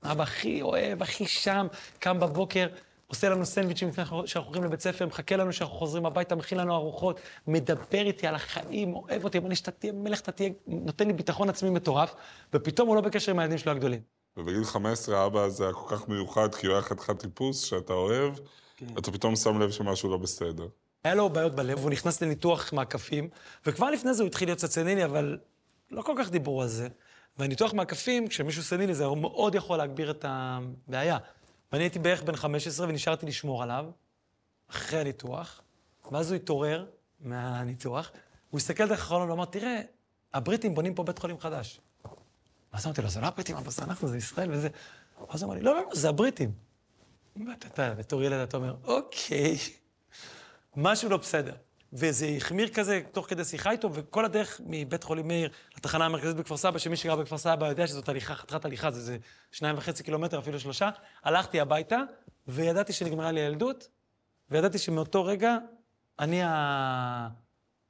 האבא 0.01 0.23
הכי 0.23 0.61
אוהב, 0.61 1.01
הכי 1.01 1.27
שם, 1.27 1.67
קם 1.99 2.19
בבוקר, 2.19 2.67
עושה 3.07 3.29
לנו 3.29 3.45
סנדוויצ'ים 3.45 3.87
לפני 3.87 4.03
שאנחנו 4.05 4.49
הולכים 4.49 4.63
לבית 4.63 4.81
ספר, 4.81 5.05
מחכה 5.05 5.35
לנו 5.35 5.53
שאנחנו 5.53 5.75
חוזרים 5.75 6.05
הביתה, 6.05 6.35
מכין 6.35 6.57
לנו 6.57 6.75
ארוחות, 6.75 7.19
מדבר 7.47 8.01
איתי 8.01 8.27
על 8.27 8.35
החיים, 8.35 8.93
אוהב 8.93 9.23
אותי, 9.23 9.37
אומר 9.37 9.49
לי 9.49 9.55
שאתה 9.55 9.71
תהיה 9.71 9.93
מלך, 9.93 10.19
אתה 10.19 10.31
תהיה... 10.31 10.49
נותן 10.67 11.07
לי 11.07 11.13
ביטחון 11.13 11.49
עצמי 11.49 11.69
מטורף, 11.69 12.15
ופתאום 12.53 12.87
הוא 12.87 12.95
לא 12.95 13.01
בקשר 13.01 13.31
עם 13.31 13.39
הילדים 13.39 13.57
שלו 13.57 13.71
הגדולים. 13.71 14.16
ובגיל 14.37 14.63
15 14.63 15.19
האבא 15.19 15.39
הזה 15.39 15.63
היה 15.63 15.73
כל 15.73 15.95
כך 15.95 16.07
מיוחד, 16.07 16.55
כי 16.55 16.67
הוא 16.67 16.73
היה 16.73 16.81
חתיכת 16.81 17.19
טיפוס 17.19 17.63
שאתה 17.63 17.93
אוהב, 17.93 18.33
אתה 18.97 19.11
פתאום 19.11 19.35
שם 19.35 19.59
לב 19.59 19.71
שמשהו 19.71 20.09
לא 20.09 20.17
בסדר. 20.17 20.67
היה 21.03 21.15
לו 21.15 21.29
בעיות 21.29 21.55
בלב, 21.55 21.79
והוא 21.79 21.91
נכנס 21.91 22.21
לניתוח 22.21 22.73
מעקפים, 22.73 23.29
וכבר 23.65 23.89
לפני 23.89 24.13
זה 24.13 24.23
הוא 24.23 24.27
התחיל 24.27 24.47
להיות 24.47 24.57
קצת 24.57 24.71
סנילי, 24.71 25.05
אבל 25.05 25.37
לא 25.91 26.01
כל 26.01 26.13
כך 26.17 26.31
דיברו 26.31 26.61
על 26.61 26.67
זה. 26.67 26.87
והניתוח 27.37 27.73
מעקפים, 27.73 28.27
כשמישהו 28.27 28.63
סנילי, 28.63 28.95
זה 28.95 29.07
מאוד 29.07 29.55
יכול 29.55 29.77
להגביר 29.77 30.11
את 30.11 30.25
הבעיה. 30.27 31.17
ואני 31.71 31.83
הייתי 31.83 31.99
בערך 31.99 32.23
בן 32.23 32.35
15 32.35 32.87
ונשארתי 32.87 33.25
לשמור 33.25 33.63
עליו, 33.63 33.85
אחרי 34.69 34.99
הניתוח, 34.99 35.61
ואז 36.11 36.31
הוא 36.31 36.35
התעורר 36.35 36.85
מהניתוח, 37.19 38.11
הוא 38.49 38.57
הסתכל 38.57 38.87
דרך 38.87 39.01
החלון 39.01 39.29
ואמר, 39.29 39.45
תראה, 39.45 39.81
הבריטים 40.33 40.75
בונים 40.75 40.95
פה 40.95 41.03
בית 41.03 41.19
חולים 41.19 41.39
חדש. 41.39 41.79
ואז 42.77 42.85
אמרתי 42.85 43.01
לו, 43.01 43.09
זה 43.09 43.21
לא 43.21 43.27
הבריטים, 43.27 43.55
אבל 43.55 43.71
זה 43.71 43.83
אנחנו, 43.83 44.07
זה 44.07 44.17
ישראל 44.17 44.51
וזה. 44.51 44.69
ואז 45.29 45.43
הוא 45.43 45.47
אמר 45.47 45.59
לי, 45.59 45.63
לא, 45.65 45.75
לא, 45.75 45.81
לא, 45.81 45.95
זה 45.95 46.09
הבריטים. 46.09 46.51
ואתה, 47.47 47.67
אתה, 47.67 47.93
בתור 47.93 48.23
ילד 48.23 48.39
אתה 48.39 48.57
אומר, 48.57 48.75
אוקיי. 48.83 49.57
משהו 50.75 51.09
לא 51.09 51.17
בסדר. 51.17 51.55
וזה 51.93 52.33
החמיר 52.37 52.67
כזה 52.67 53.01
תוך 53.11 53.29
כדי 53.29 53.45
שיחה 53.45 53.71
איתו, 53.71 53.93
וכל 53.93 54.25
הדרך 54.25 54.61
מבית 54.65 55.03
חולים 55.03 55.27
מאיר 55.27 55.49
לתחנה 55.77 56.05
המרכזית 56.05 56.35
בכפר 56.35 56.57
סבא, 56.57 56.77
שמי 56.77 56.95
שגר 56.95 57.15
בכפר 57.15 57.37
סבא 57.37 57.67
יודע 57.67 57.87
שזאת 57.87 58.09
הליכה, 58.09 58.35
חתיכת 58.35 58.65
הליכה, 58.65 58.91
זה, 58.91 59.01
זה 59.01 59.17
שניים 59.51 59.77
וחצי 59.77 60.03
קילומטר, 60.03 60.39
אפילו 60.39 60.59
שלושה. 60.59 60.89
הלכתי 61.23 61.59
הביתה, 61.59 61.99
וידעתי 62.47 62.93
שנגמרה 62.93 63.31
לי 63.31 63.39
הילדות, 63.39 63.87
וידעתי 64.49 64.77
שמאותו 64.77 65.25
רגע 65.25 65.57
אני, 66.19 66.43
ה... 66.43 67.29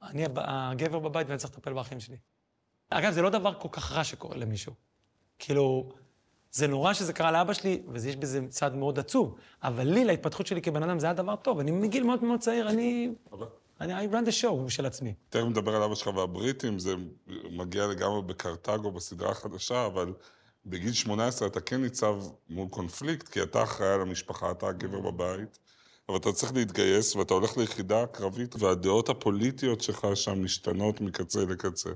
אני 0.02 0.24
הגבר 0.36 0.98
בבית 0.98 1.26
ואני 1.26 1.38
צריך 1.38 1.52
לטפל 1.52 1.72
באחים 1.72 2.00
שלי. 2.00 2.16
אגב, 2.90 3.12
זה 3.12 3.22
לא 3.22 3.30
דבר 3.30 3.54
כל 3.54 3.68
כך 3.72 3.92
רע 3.92 4.04
שקורה 4.04 4.36
למישהו. 4.36 4.72
כאילו, 5.38 5.88
זה 6.52 6.66
נורא 6.66 6.92
שזה 6.92 7.12
קרה 7.12 7.32
לאבא 7.32 7.52
שלי, 7.52 7.82
ויש 7.88 8.16
בזה 8.16 8.40
צד 8.48 8.74
מאוד 8.74 8.98
עצוב. 8.98 9.34
אבל 9.62 9.84
לי, 9.84 10.04
להתפתחות 10.04 10.46
שלי 10.46 10.62
כבן 10.62 10.82
אדם, 10.82 10.98
זה 10.98 11.06
היה 11.06 11.14
דבר 11.14 11.36
טוב. 11.36 11.58
אני 11.58 11.70
מגיל 11.70 12.04
מאוד 12.04 12.24
מאוד 12.24 12.40
צעיר, 12.40 12.68
אני... 12.68 13.10
אני 13.80 14.06
I 14.06 14.12
run 14.12 14.26
the 14.26 14.42
show 14.42 14.70
של 14.70 14.86
עצמי. 14.86 15.14
תכף 15.28 15.44
נדבר 15.44 15.76
על 15.76 15.82
אבא 15.82 15.94
שלך 15.94 16.16
והבריטים, 16.16 16.78
זה 16.78 16.94
מגיע 17.50 17.86
לגמרי 17.86 18.22
בקרתגו 18.22 18.90
בסדרה 18.90 19.30
החדשה, 19.30 19.86
אבל 19.86 20.12
בגיל 20.66 20.92
18 20.92 21.48
אתה 21.48 21.60
כן 21.60 21.82
ניצב 21.82 22.16
מול 22.48 22.68
קונפליקט, 22.68 23.28
כי 23.28 23.42
אתה 23.42 23.62
אחראי 23.62 23.92
על 23.92 24.00
המשפחה, 24.00 24.50
אתה 24.50 24.68
הגבר 24.68 25.00
בבית, 25.00 25.58
אבל 26.08 26.16
אתה 26.16 26.32
צריך 26.32 26.54
להתגייס, 26.54 27.16
ואתה 27.16 27.34
הולך 27.34 27.56
ליחידה 27.56 28.06
קרבית, 28.06 28.54
והדעות 28.58 29.08
הפוליטיות 29.08 29.80
שלך 29.80 30.06
שם 30.14 30.44
משתנות 30.44 31.00
מקצה 31.00 31.40
לקצה. 31.44 31.90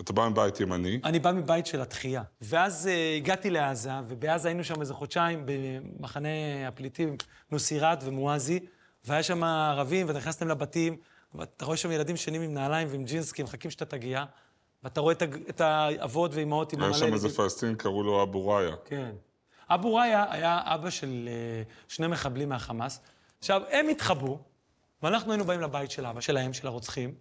אתה 0.00 0.12
בא 0.12 0.28
מבית 0.28 0.60
ימני. 0.60 1.00
אני 1.04 1.18
בא 1.18 1.32
מבית 1.32 1.66
של 1.66 1.80
התחייה. 1.80 2.22
ואז 2.40 2.88
uh, 2.88 3.16
הגעתי 3.16 3.50
לעזה, 3.50 3.90
ובעזה 4.08 4.48
היינו 4.48 4.64
שם 4.64 4.80
איזה 4.80 4.94
חודשיים 4.94 5.46
במחנה 5.46 6.28
הפליטים 6.68 7.16
נוסירת 7.50 7.98
ומואזי, 8.04 8.60
והיה 9.04 9.22
שם 9.22 9.44
ערבים, 9.44 10.08
ואתה 10.08 10.18
נכנסתם 10.18 10.48
לבתים, 10.48 10.96
ואתה 11.34 11.64
רואה 11.64 11.76
שם 11.76 11.90
ילדים 11.90 12.16
שנים 12.16 12.42
עם 12.42 12.54
נעליים 12.54 12.88
ועם 12.90 13.04
ג'ינס, 13.04 13.32
כי 13.32 13.42
הם 13.42 13.46
מחכים 13.46 13.70
שאתה 13.70 13.84
תגיע, 13.84 14.24
ואתה 14.84 15.00
רואה 15.00 15.14
את 15.48 15.60
האבות 15.60 16.34
ואימהות 16.34 16.72
עם 16.72 16.80
המלא... 16.80 16.96
היה 16.96 17.06
שם 17.06 17.12
איזה 17.12 17.28
פלסטין, 17.28 17.74
קראו 17.74 18.02
לו 18.02 18.22
אבו 18.22 18.48
ראיה. 18.48 18.76
כן. 18.84 19.10
אבו 19.70 19.94
ראיה 19.94 20.24
היה 20.30 20.60
אבא 20.64 20.90
של 20.90 21.28
uh, 21.28 21.92
שני 21.92 22.06
מחבלים 22.06 22.48
מהחמאס. 22.48 23.00
עכשיו, 23.38 23.62
הם 23.70 23.88
התחבאו, 23.88 24.38
ואנחנו 25.02 25.32
היינו 25.32 25.44
באים 25.44 25.60
לבית 25.60 25.90
של 25.90 26.06
אבא 26.06 26.20
שלהם, 26.20 26.52
של 26.52 26.66
הרוצחים, 26.66 27.14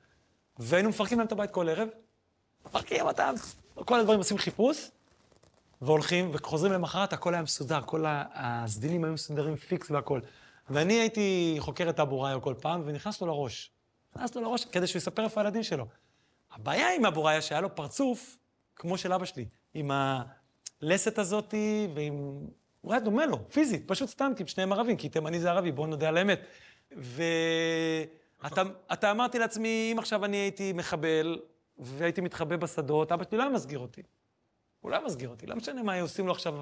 והיינו 0.59 0.89
מפרקים 0.89 1.17
להם 1.17 1.27
את 1.27 1.31
הבית 1.31 1.51
כל 1.51 1.69
ערב, 1.69 1.87
מפרקים 2.65 3.05
אותם, 3.05 3.33
כל 3.75 3.99
הדברים 3.99 4.19
עושים 4.19 4.37
חיפוש, 4.37 4.91
והולכים, 5.81 6.29
וחוזרים 6.33 6.73
למחרת, 6.73 7.13
הכל 7.13 7.33
היה 7.33 7.43
מסודר, 7.43 7.81
כל 7.85 8.05
הסדינים 8.07 9.03
היו 9.03 9.13
מסודרים 9.13 9.55
פיקס 9.55 9.91
והכל. 9.91 10.19
ואני 10.69 10.93
הייתי 10.93 11.55
חוקר 11.59 11.89
את 11.89 11.99
אבו 11.99 12.21
ראיה 12.21 12.39
כל 12.39 12.53
פעם, 12.61 12.81
ונכנס 12.85 13.21
לו 13.21 13.27
לראש. 13.27 13.71
נכנס 14.15 14.35
לו 14.35 14.41
לראש 14.41 14.65
כדי 14.65 14.87
שהוא 14.87 14.97
יספר 14.97 15.23
איפה 15.23 15.41
הילדים 15.41 15.63
שלו. 15.63 15.85
הבעיה 16.51 16.95
עם 16.95 17.05
אבו 17.05 17.23
ראיה 17.23 17.41
שהיה 17.41 17.61
לו 17.61 17.75
פרצוף, 17.75 18.37
כמו 18.75 18.97
של 18.97 19.13
אבא 19.13 19.25
שלי, 19.25 19.45
עם 19.73 19.91
הלסת 20.81 21.19
הזאתי, 21.19 21.87
ועם... 21.95 22.39
הוא 22.81 22.93
היה 22.93 22.99
דומה 22.99 23.25
לו, 23.25 23.49
פיזית, 23.49 23.87
פשוט 23.87 24.09
סתם, 24.09 24.31
כי 24.37 24.47
שניהם 24.47 24.73
ערבים, 24.73 24.97
כי 24.97 25.09
תימני 25.09 25.39
זה 25.39 25.49
ערבי, 25.49 25.71
בואו 25.71 25.87
נודה 25.87 26.07
על 26.07 26.17
האמת. 26.17 26.41
ואתה 26.91 29.11
אמרתי 29.11 29.39
לעצמי, 29.39 29.89
אם 29.93 29.99
עכשיו 29.99 30.25
אני 30.25 30.37
הייתי 30.37 30.73
מחבל, 30.73 31.39
והייתי 31.79 32.21
מתחבא 32.21 32.55
בשדות, 32.55 33.11
אבא 33.11 33.23
שלי 33.29 33.37
לא 33.37 33.43
היה 33.43 33.51
מסגיר 33.51 33.79
אותי. 33.79 34.01
הוא 34.79 34.91
לא 34.91 34.95
היה 34.95 35.05
מסגיר 35.05 35.29
אותי, 35.29 35.45
לא 35.45 35.55
משנה 35.55 35.83
מה 35.83 35.93
היו 35.93 36.05
עושים 36.05 36.27
לו 36.27 36.31
עכשיו 36.31 36.53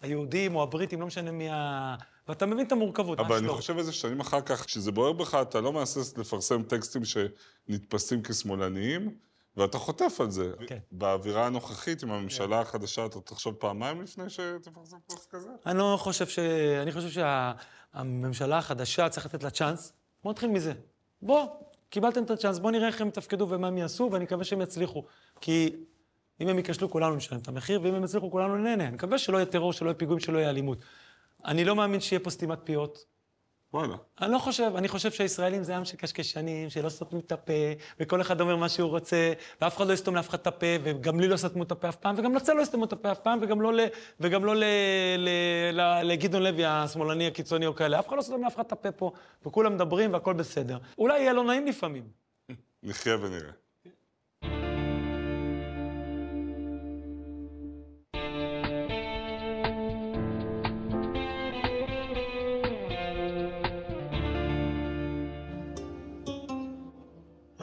היהודים 0.00 0.56
או 0.56 0.62
הבריטים, 0.62 1.00
לא 1.00 1.06
משנה 1.06 1.30
מי 1.30 1.50
ה... 1.50 1.94
ואתה 2.28 2.46
מבין 2.46 2.66
את 2.66 2.72
המורכבות, 2.72 3.20
אבל 3.20 3.36
אני 3.36 3.48
חושב 3.48 3.78
איזה 3.78 3.92
שנים 3.92 4.20
אחר 4.20 4.40
כך, 4.40 4.64
כשזה 4.64 4.92
בוער 4.92 5.12
בך, 5.12 5.34
אתה 5.34 5.60
לא 5.60 5.72
מהסס 5.72 6.18
לפרסם 6.18 6.62
טקסטים 6.62 7.02
שנתפסים 7.04 8.22
כשמאלניים, 8.22 9.16
ואתה 9.56 9.78
חוטף 9.78 10.16
על 10.20 10.30
זה. 10.30 10.52
כן. 10.66 10.78
באווירה 10.92 11.46
הנוכחית, 11.46 12.02
עם 12.02 12.10
הממשלה 12.10 12.56
כן. 12.56 12.68
החדשה, 12.68 13.06
אתה 13.06 13.20
תחשוב 13.20 13.54
פעמיים 13.54 14.02
לפני 14.02 14.30
שתפרסם 14.30 14.96
פוסט 15.06 15.30
כזה? 15.30 15.48
אני 15.66 15.78
לא 15.78 15.96
חושב 16.00 16.26
ש... 16.26 16.38
אני 16.82 16.92
חושב 16.92 17.08
שהממשלה 17.94 18.58
החדשה, 18.58 19.08
צריך 19.08 19.26
לתת 19.26 19.42
לה 19.42 19.50
צ'אנס. 19.50 19.92
בוא 20.22 20.32
נתחיל 20.32 20.50
מזה. 20.50 20.72
בוא, 21.22 21.46
קיבלתם 21.92 22.22
את 22.22 22.30
הצ'אנס, 22.30 22.58
בואו 22.58 22.72
נראה 22.72 22.86
איך 22.86 23.00
הם 23.00 23.08
יתפקדו 23.08 23.46
ומה 23.48 23.68
הם 23.68 23.78
יעשו, 23.78 24.08
ואני 24.12 24.24
מקווה 24.24 24.44
שהם 24.44 24.60
יצליחו. 24.60 25.04
כי 25.40 25.76
אם 26.40 26.48
הם 26.48 26.56
ייכשלו, 26.58 26.90
כולנו 26.90 27.16
נשלם 27.16 27.38
את 27.38 27.48
המחיר, 27.48 27.80
ואם 27.82 27.94
הם 27.94 28.04
יצליחו, 28.04 28.30
כולנו 28.30 28.56
נהנה. 28.56 28.84
אני 28.84 28.94
מקווה 28.94 29.18
שלא 29.18 29.36
יהיה 29.36 29.46
טרור, 29.46 29.72
שלא 29.72 29.88
יהיה 29.88 29.94
פיגועים, 29.94 30.20
שלא 30.20 30.38
יהיה 30.38 30.50
אלימות. 30.50 30.78
אני 31.44 31.64
לא 31.64 31.76
מאמין 31.76 32.00
שיהיה 32.00 32.20
פה 32.20 32.30
סתימת 32.30 32.58
פיות. 32.64 33.04
וואלה. 33.74 33.96
אני 34.20 34.32
לא 34.32 34.38
חושב, 34.38 34.72
אני 34.76 34.88
חושב 34.88 35.10
שהישראלים 35.10 35.62
זה 35.62 35.76
עם 35.76 35.84
של 35.84 35.96
קשקשנים, 35.96 36.70
שלא 36.70 36.88
סותמים 36.88 37.22
את 37.26 37.32
הפה, 37.32 37.52
וכל 38.00 38.20
אחד 38.20 38.40
אומר 38.40 38.56
מה 38.56 38.68
שהוא 38.68 38.90
רוצה, 38.90 39.32
ואף 39.60 39.76
אחד 39.76 39.86
לא 39.86 39.92
יסתום 39.92 40.16
לאף 40.16 40.28
אחד 40.28 40.38
את 40.38 40.46
הפה, 40.46 40.66
וגם 40.82 41.20
לי 41.20 41.28
לא 41.28 41.36
סתמו 41.36 41.62
את 41.62 41.72
הפה 41.72 41.88
אף 41.88 41.96
פעם, 41.96 42.14
וגם 42.18 42.34
לצל 42.34 42.52
לא 42.52 42.62
יסתמו 42.62 42.84
את 42.84 42.92
הפה 42.92 43.12
אף 43.12 43.20
פעם, 43.20 43.38
וגם 43.42 43.60
לא, 43.60 43.72
ל, 43.72 43.80
וגם 44.20 44.44
לא 44.44 44.56
ל, 44.56 44.64
ל, 45.18 45.28
ל, 45.72 46.02
לגדעון 46.02 46.42
לוי 46.42 46.64
השמאלני 46.64 47.26
הקיצוני 47.26 47.66
או 47.66 47.74
כאלה. 47.74 47.98
אף 47.98 48.08
אחד 48.08 48.16
לא 48.16 48.22
סותם 48.22 48.42
לאף 48.42 48.54
אחד 48.54 48.64
את 48.66 48.72
הפה 48.72 48.92
פה, 48.92 49.12
וכולם 49.46 49.74
מדברים 49.74 50.12
והכל 50.12 50.32
בסדר. 50.32 50.78
אולי 50.98 51.20
יהיה 51.20 51.32
לא 51.32 51.44
נעים 51.44 51.66
לפעמים. 51.66 52.04
נחיה 52.82 53.16
ונראה. 53.16 53.61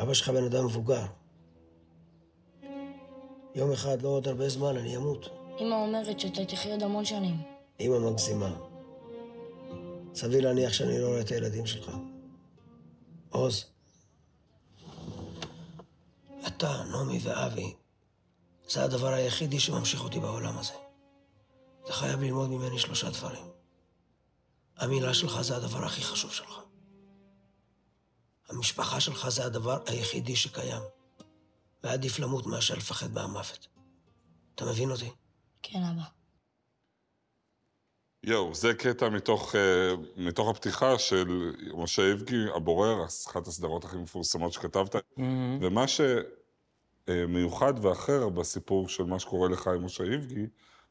אבא 0.10 0.16
שלך 0.16 0.30
בן 0.30 0.44
אדם 0.44 0.66
מבוגר. 0.66 1.06
יום 3.56 3.72
אחד, 3.72 4.02
לא 4.02 4.08
עוד 4.08 4.28
הרבה 4.28 4.50
זמן, 4.50 4.78
אני 4.78 4.98
אמות. 4.98 5.30
אמא 5.60 5.76
אומרת 5.76 6.20
שאתה 6.20 6.46
תחיה 6.46 6.72
עוד 6.72 6.84
המון 6.84 7.06
שנים. 7.06 7.36
אמא 7.80 8.00
מגזימה. 8.00 8.56
סביר 10.14 10.44
להניח 10.44 10.74
שאני 10.74 11.00
לא 11.00 11.08
רואה 11.08 11.22
את 11.22 11.30
הילדים 11.30 11.66
שלך. 11.66 11.92
עוז, 13.30 13.66
אתה, 16.48 16.84
נעמי 16.92 17.20
ואבי, 17.24 17.74
זה 18.70 18.84
הדבר 18.84 19.14
היחידי 19.14 19.60
שממשיך 19.60 20.04
אותי 20.04 20.20
בעולם 20.20 20.58
הזה. 20.58 20.74
אתה 21.84 21.94
חייב 21.94 22.22
ללמוד 22.22 22.50
ממני 22.50 22.80
שלושה 22.80 23.10
דברים. 23.10 23.46
המילה 24.78 25.14
שלך 25.14 25.42
זה 25.42 25.56
הדבר 25.56 25.86
הכי 25.86 26.02
חשוב 26.02 26.32
שלך. 26.32 26.69
המשפחה 28.50 29.00
שלך 29.00 29.30
זה 29.30 29.46
הדבר 29.46 29.80
היחידי 29.86 30.36
שקיים, 30.36 30.82
ועדיף 31.84 32.20
למות 32.20 32.46
מאשר 32.46 32.76
לפחד 32.76 33.14
מהמוות. 33.14 33.68
אתה 34.56 34.66
מבין 34.66 34.92
אותי? 34.92 35.12
כן, 35.62 35.80
אבא. 35.80 36.04
יואו, 38.24 38.56
זה 38.56 38.74
קטע 38.74 39.10
מתוך, 39.10 39.56
uh, 39.56 39.58
מתוך 40.18 40.50
הפתיחה 40.50 41.00
של 41.00 41.54
משה 41.74 42.12
אבגי, 42.14 42.46
הבורר, 42.56 43.06
אחת 43.06 43.48
הסדרות 43.48 43.86
הכי 43.86 43.98
מפורסמות 43.98 44.54
שכתבת. 44.54 44.96
Mm-hmm. 44.96 45.22
ומה 45.62 45.86
שמיוחד 47.08 47.86
ואחר 47.86 48.30
בסיפור 48.30 48.90
של 48.90 49.04
מה 49.04 49.20
שקורה 49.20 49.50
לך 49.50 49.68
עם 49.68 49.86
משה 49.86 50.04
אבגי, 50.04 50.46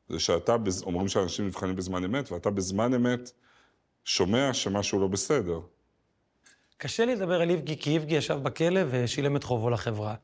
זה 0.09 0.21
שאתה, 0.21 0.57
אומרים 0.83 1.09
שאנשים 1.09 1.47
נבחנים 1.47 1.77
בזמן 1.77 2.05
אמת, 2.05 2.33
ואתה 2.33 2.51
בזמן 2.51 2.95
אמת 2.95 3.31
שומע 4.05 4.55
שמשהו 4.55 5.01
לא 5.01 5.09
בסדר. 5.09 5.61
קשה 6.79 7.05
לי 7.05 7.15
לדבר 7.15 7.43
על 7.43 7.51
איבגי, 7.51 7.79
כי 7.79 7.91
איבגי 7.91 8.15
ישב 8.15 8.35
בכלא 8.43 8.81
ושילם 8.91 9.37
את 9.37 9.45
חובו 9.45 9.71
לחברה. 9.71 10.15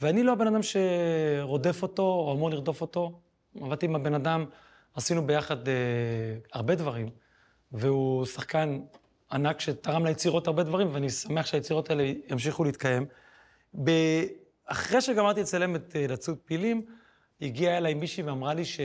ואני 0.00 0.22
לא 0.22 0.32
הבן 0.32 0.46
אדם 0.46 0.60
שרודף 0.62 1.82
אותו, 1.82 2.02
או 2.02 2.32
אמור 2.32 2.50
לרדוף 2.50 2.80
אותו. 2.80 3.20
עבדתי 3.60 3.86
עם 3.86 3.96
הבן 3.96 4.14
אדם, 4.14 4.44
עשינו 4.94 5.26
ביחד 5.26 5.68
אה, 5.68 5.74
הרבה 6.52 6.74
דברים, 6.74 7.10
והוא 7.72 8.26
שחקן 8.26 8.80
ענק 9.32 9.60
שתרם 9.60 10.06
ליצירות 10.06 10.46
הרבה 10.46 10.62
דברים, 10.62 10.88
ואני 10.92 11.10
שמח 11.10 11.46
שהיצירות 11.46 11.90
האלה 11.90 12.12
ימשיכו 12.30 12.64
להתקיים. 12.64 13.06
ב... 13.84 13.90
אחרי 14.66 15.00
שגמרתי 15.00 15.40
לצלם 15.40 15.76
את 15.76 15.96
אה, 15.96 16.06
לצוד 16.06 16.38
פילים, 16.44 16.86
הגיעה 17.40 17.78
אליי 17.78 17.94
מישהי 17.94 18.22
ואמרה 18.22 18.54
לי 18.54 18.64
ש... 18.64 18.80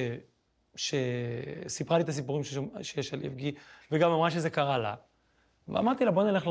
שסיפרה 0.75 1.97
לי 1.97 2.04
את 2.04 2.10
הסיפורים 2.10 2.43
שיש 2.82 3.13
על 3.13 3.21
איבגי, 3.21 3.51
וגם 3.91 4.12
אמרה 4.12 4.32
שזה 4.32 4.49
קרה 4.49 4.78
לה. 4.78 4.95
ואמרתי 5.67 6.06
לה, 6.06 6.12
בוא 6.12 6.23
נלך 6.23 6.47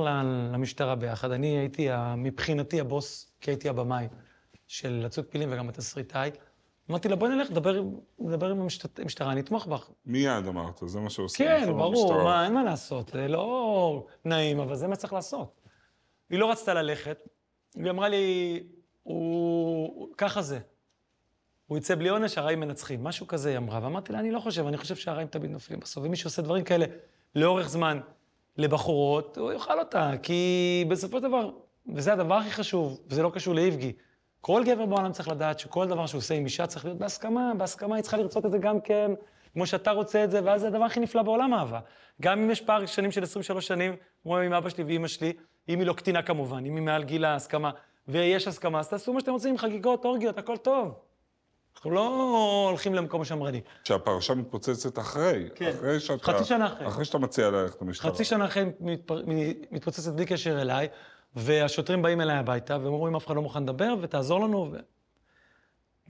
למשטרה 0.52 0.94
ביחד. 0.94 1.30
אני 1.30 1.46
הייתי, 1.46 1.88
מבחינתי, 2.16 2.80
הבוס, 2.80 3.32
כי 3.40 3.50
הייתי 3.50 3.68
הבמאי 3.68 4.08
של 4.66 5.02
לצוד 5.04 5.24
פילים 5.24 5.52
וגם 5.52 5.68
התסריטאי. 5.68 6.30
אמרתי 6.90 7.08
לה, 7.08 7.16
בואי 7.16 7.30
נלך, 7.30 7.50
נדבר, 7.50 7.82
נדבר 8.18 8.50
עם 8.50 8.60
המשטרה, 8.98 9.32
אני 9.32 9.40
אתמוך 9.40 9.66
בך. 9.66 9.90
מיד 10.06 10.46
אמרת, 10.46 10.80
זה 10.86 11.00
מה 11.00 11.10
שעושים. 11.10 11.46
כן, 11.46 11.66
ברור, 11.66 12.24
מה, 12.24 12.44
אין 12.44 12.54
מה 12.54 12.64
לעשות, 12.64 13.08
זה 13.08 13.28
לא 13.28 14.06
נעים, 14.24 14.60
אבל 14.60 14.74
זה 14.74 14.88
מה 14.88 14.94
שצריך 14.94 15.12
לעשות. 15.12 15.60
היא 16.30 16.38
לא 16.38 16.50
רצתה 16.50 16.74
ללכת, 16.74 17.28
היא 17.74 17.90
אמרה 17.90 18.08
לי, 18.08 18.60
הוא... 19.02 20.08
ככה 20.18 20.42
זה. 20.42 20.58
הוא 21.66 21.78
יצא 21.78 21.94
בלי 21.94 22.08
עונש, 22.08 22.38
הרעים 22.38 22.60
מנצחים. 22.60 23.04
משהו 23.04 23.26
כזה 23.26 23.48
היא 23.48 23.58
אמרה, 23.58 23.80
ואמרתי 23.82 24.12
לה, 24.12 24.18
אני 24.18 24.30
לא 24.30 24.40
חושב, 24.40 24.66
אני 24.66 24.76
חושב 24.76 24.96
שהרעים 24.96 25.28
תמיד 25.28 25.50
נופלים 25.50 25.80
בסוף. 25.80 26.04
ומי 26.04 26.16
שעושה 26.16 26.42
דברים 26.42 26.64
כאלה 26.64 26.86
לאורך 27.34 27.68
זמן, 27.68 28.00
לבחורות, 28.56 29.38
הוא 29.38 29.52
יאכל 29.52 29.78
אותה, 29.78 30.10
כי 30.22 30.84
בסופו 30.88 31.16
של 31.16 31.22
דבר, 31.22 31.50
וזה 31.94 32.12
הדבר 32.12 32.34
הכי 32.34 32.50
חשוב, 32.50 33.00
וזה 33.08 33.22
לא 33.22 33.30
קשור 33.34 33.54
לאיבגי, 33.54 33.92
כל 34.40 34.62
גבר 34.66 34.86
בעולם 34.86 35.12
צריך 35.12 35.28
לדעת 35.28 35.58
שכל 35.58 35.86
דבר 35.88 36.06
שהוא 36.06 36.18
עושה 36.18 36.34
עם 36.34 36.44
אישה 36.44 36.66
צריך 36.66 36.84
להיות 36.84 36.98
בהסכמה, 36.98 37.52
בהסכמה 37.56 37.96
היא 37.96 38.02
צריכה 38.02 38.16
לרצות 38.16 38.46
את 38.46 38.50
זה 38.50 38.58
גם 38.58 38.80
כן, 38.80 39.10
כמו 39.52 39.66
שאתה 39.66 39.90
רוצה 39.90 40.24
את 40.24 40.30
זה, 40.30 40.40
ואז 40.44 40.60
זה 40.60 40.66
הדבר 40.66 40.84
הכי 40.84 41.00
נפלא 41.00 41.22
בעולם 41.22 41.54
אהבה. 41.54 41.80
גם 42.22 42.38
אם 42.42 42.50
יש 42.50 42.60
פער 42.60 42.86
שנים 42.86 43.10
של 43.10 43.22
23 43.22 43.66
שנים, 43.66 43.96
כמו 44.22 44.38
עם 44.38 44.52
אבא 44.52 44.68
שלי 44.68 44.84
ואימא 44.84 45.08
שלי, 45.08 45.32
אם 45.68 45.78
היא 45.78 45.86
לא 45.86 45.92
קטינה 45.92 46.22
כמובן, 46.22 46.66
אם 46.66 46.76
היא 46.76 46.82
מעל 46.82 47.04
גיל 47.04 47.24
ההסכמה, 47.24 47.70
ויש 48.08 48.48
הסכמה, 48.48 48.78
אז 48.78 48.88
תעשו 48.88 49.12
מה 49.12 49.20
שאתם 49.20 49.32
רוצים, 49.32 49.58
חגיגות, 49.58 50.04
אורגיות, 50.04 50.38
הכל 50.38 50.56
טוב. 50.56 50.94
אנחנו 51.76 51.90
לא 51.90 52.66
הולכים 52.68 52.94
למקום 52.94 53.24
שמרני. 53.24 53.60
שהפרשה 53.84 54.34
מתפוצצת 54.34 54.98
אחרי. 54.98 55.48
כן. 55.54 55.72
אחרי 55.78 56.00
שאתה... 56.00 56.24
חצי 56.32 56.44
שנה 56.44 56.66
אחרי. 56.66 56.88
אחרי 56.88 57.04
שאתה 57.04 57.18
מציע 57.18 57.50
ללכת 57.50 57.82
למשטרה. 57.82 58.12
חצי 58.12 58.24
שנה 58.24 58.44
אחרי 58.44 58.64
מתפר... 58.80 59.22
מתפוצצת 59.70 60.12
בלי 60.12 60.26
קשר 60.26 60.62
אליי, 60.62 60.88
והשוטרים 61.36 62.02
באים 62.02 62.20
אליי 62.20 62.36
הביתה, 62.36 62.74
והם 62.76 62.92
אומרים, 62.92 63.16
אף 63.16 63.26
אחד 63.26 63.36
לא 63.36 63.42
מוכן 63.42 63.62
לדבר, 63.62 63.94
ותעזור 64.02 64.40
לנו, 64.40 64.68
ו... 64.72 64.76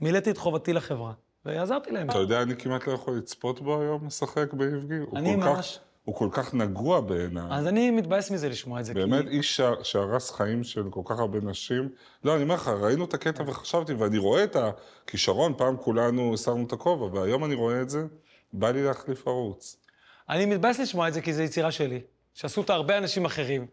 מילאתי 0.01 0.31
את 0.31 0.37
חובתי 0.37 0.73
לחברה, 0.73 1.13
ועזרתי 1.45 1.91
להם. 1.91 2.09
אתה 2.09 2.17
יודע, 2.17 2.41
אני 2.41 2.55
כמעט 2.55 2.87
לא 2.87 2.93
יכול 2.93 3.17
לצפות 3.17 3.61
בו 3.61 3.81
היום 3.81 4.05
משחק 4.05 4.53
באבגי. 4.53 4.97
הוא 4.97 5.17
אני 5.17 5.35
ממש- 5.35 5.77
כך, 5.77 5.83
הוא 6.05 6.15
כל 6.15 6.29
כך 6.31 6.53
נגוע 6.53 7.01
בעיניי. 7.01 7.43
אז 7.49 7.67
אני 7.67 7.91
מתבאס 7.91 8.31
מזה 8.31 8.49
לשמוע 8.49 8.79
את 8.79 8.85
זה, 8.85 8.93
באמת 8.93 9.25
כי... 9.25 9.29
איש 9.29 9.57
שה- 9.57 9.83
שהרס 9.83 10.31
חיים 10.31 10.63
של 10.63 10.83
כל 10.89 11.01
כך 11.05 11.19
הרבה 11.19 11.39
נשים. 11.39 11.89
לא, 12.23 12.35
אני 12.35 12.43
אומר 12.43 12.55
לך, 12.55 12.67
ראינו 12.67 13.05
את 13.05 13.13
הקטע 13.13 13.43
וחשבתי, 13.47 13.93
ואני 13.93 14.17
רואה 14.17 14.43
את 14.43 14.55
הכישרון, 14.55 15.53
פעם 15.57 15.77
כולנו 15.77 16.33
הסרנו 16.33 16.65
את 16.67 16.73
הכובע, 16.73 17.05
והיום 17.05 17.45
אני 17.45 17.55
רואה 17.55 17.81
את 17.81 17.89
זה, 17.89 18.05
בא 18.53 18.71
לי 18.71 18.83
להחליף 18.83 19.27
ערוץ. 19.27 19.77
אני 20.29 20.45
מתבאס 20.45 20.79
לשמוע 20.79 21.07
את 21.07 21.13
זה 21.13 21.21
כי 21.21 21.33
זו 21.33 21.41
יצירה 21.41 21.71
שלי, 21.71 22.01
שעשו 22.33 22.61
אותה 22.61 22.73
הרבה 22.73 22.97
אנשים 22.97 23.25
אחרים, 23.25 23.67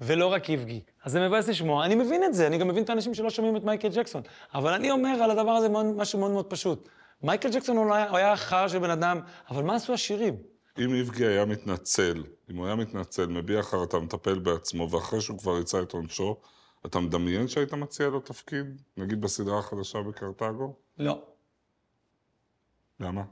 ולא 0.00 0.26
רק 0.26 0.50
איבגי. 0.50 0.80
אז 1.04 1.12
זה 1.12 1.28
מבאס 1.28 1.48
לשמוע, 1.48 1.84
אני 1.84 1.94
מבין 1.94 2.24
את 2.24 2.34
זה, 2.34 2.46
אני 2.46 2.58
גם 2.58 2.68
מבין 2.68 2.82
את 2.84 2.90
האנשים 2.90 3.14
שלא 3.14 3.30
שומעים 3.30 3.56
את 3.56 3.64
מייקל 3.64 3.88
ג'קסון. 3.88 4.22
אבל 4.54 4.72
אני 4.72 4.90
אומר 4.90 5.22
על 5.22 5.30
הדבר 5.30 5.50
הזה 5.50 5.68
משהו 5.96 6.18
מאוד 6.18 6.30
מאוד 6.30 6.46
פשוט. 6.46 6.88
מייקל 7.22 7.50
ג'קסון 7.50 7.76
הוא 7.76 7.94
היה 8.16 8.36
חרא 8.36 8.68
של 8.68 8.78
בן 8.78 8.90
אדם, 8.90 9.20
אבל 9.50 9.62
מה 9.62 9.74
עשו 9.74 9.92
השירים? 9.92 10.55
אם 10.78 10.94
איבגי 10.94 11.26
היה 11.26 11.44
מתנצל, 11.44 12.24
אם 12.50 12.56
הוא 12.56 12.66
היה 12.66 12.74
מתנצל, 12.74 13.26
מביע 13.26 13.62
חרטה, 13.62 13.98
מטפל 13.98 14.38
בעצמו, 14.38 14.90
ואחרי 14.90 15.20
שהוא 15.20 15.38
כבר 15.38 15.58
יצא 15.58 15.82
את 15.82 15.92
עונשו, 15.92 16.40
אתה 16.86 17.00
מדמיין 17.00 17.48
שהיית 17.48 17.72
מציע 17.72 18.08
לו 18.08 18.20
תפקיד? 18.20 18.82
נגיד 18.96 19.20
בסדרה 19.20 19.58
החדשה 19.58 20.02
בקרתגו? 20.02 20.74
לא. 20.98 21.22
למה? 23.00 23.22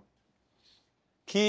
כי, 1.27 1.49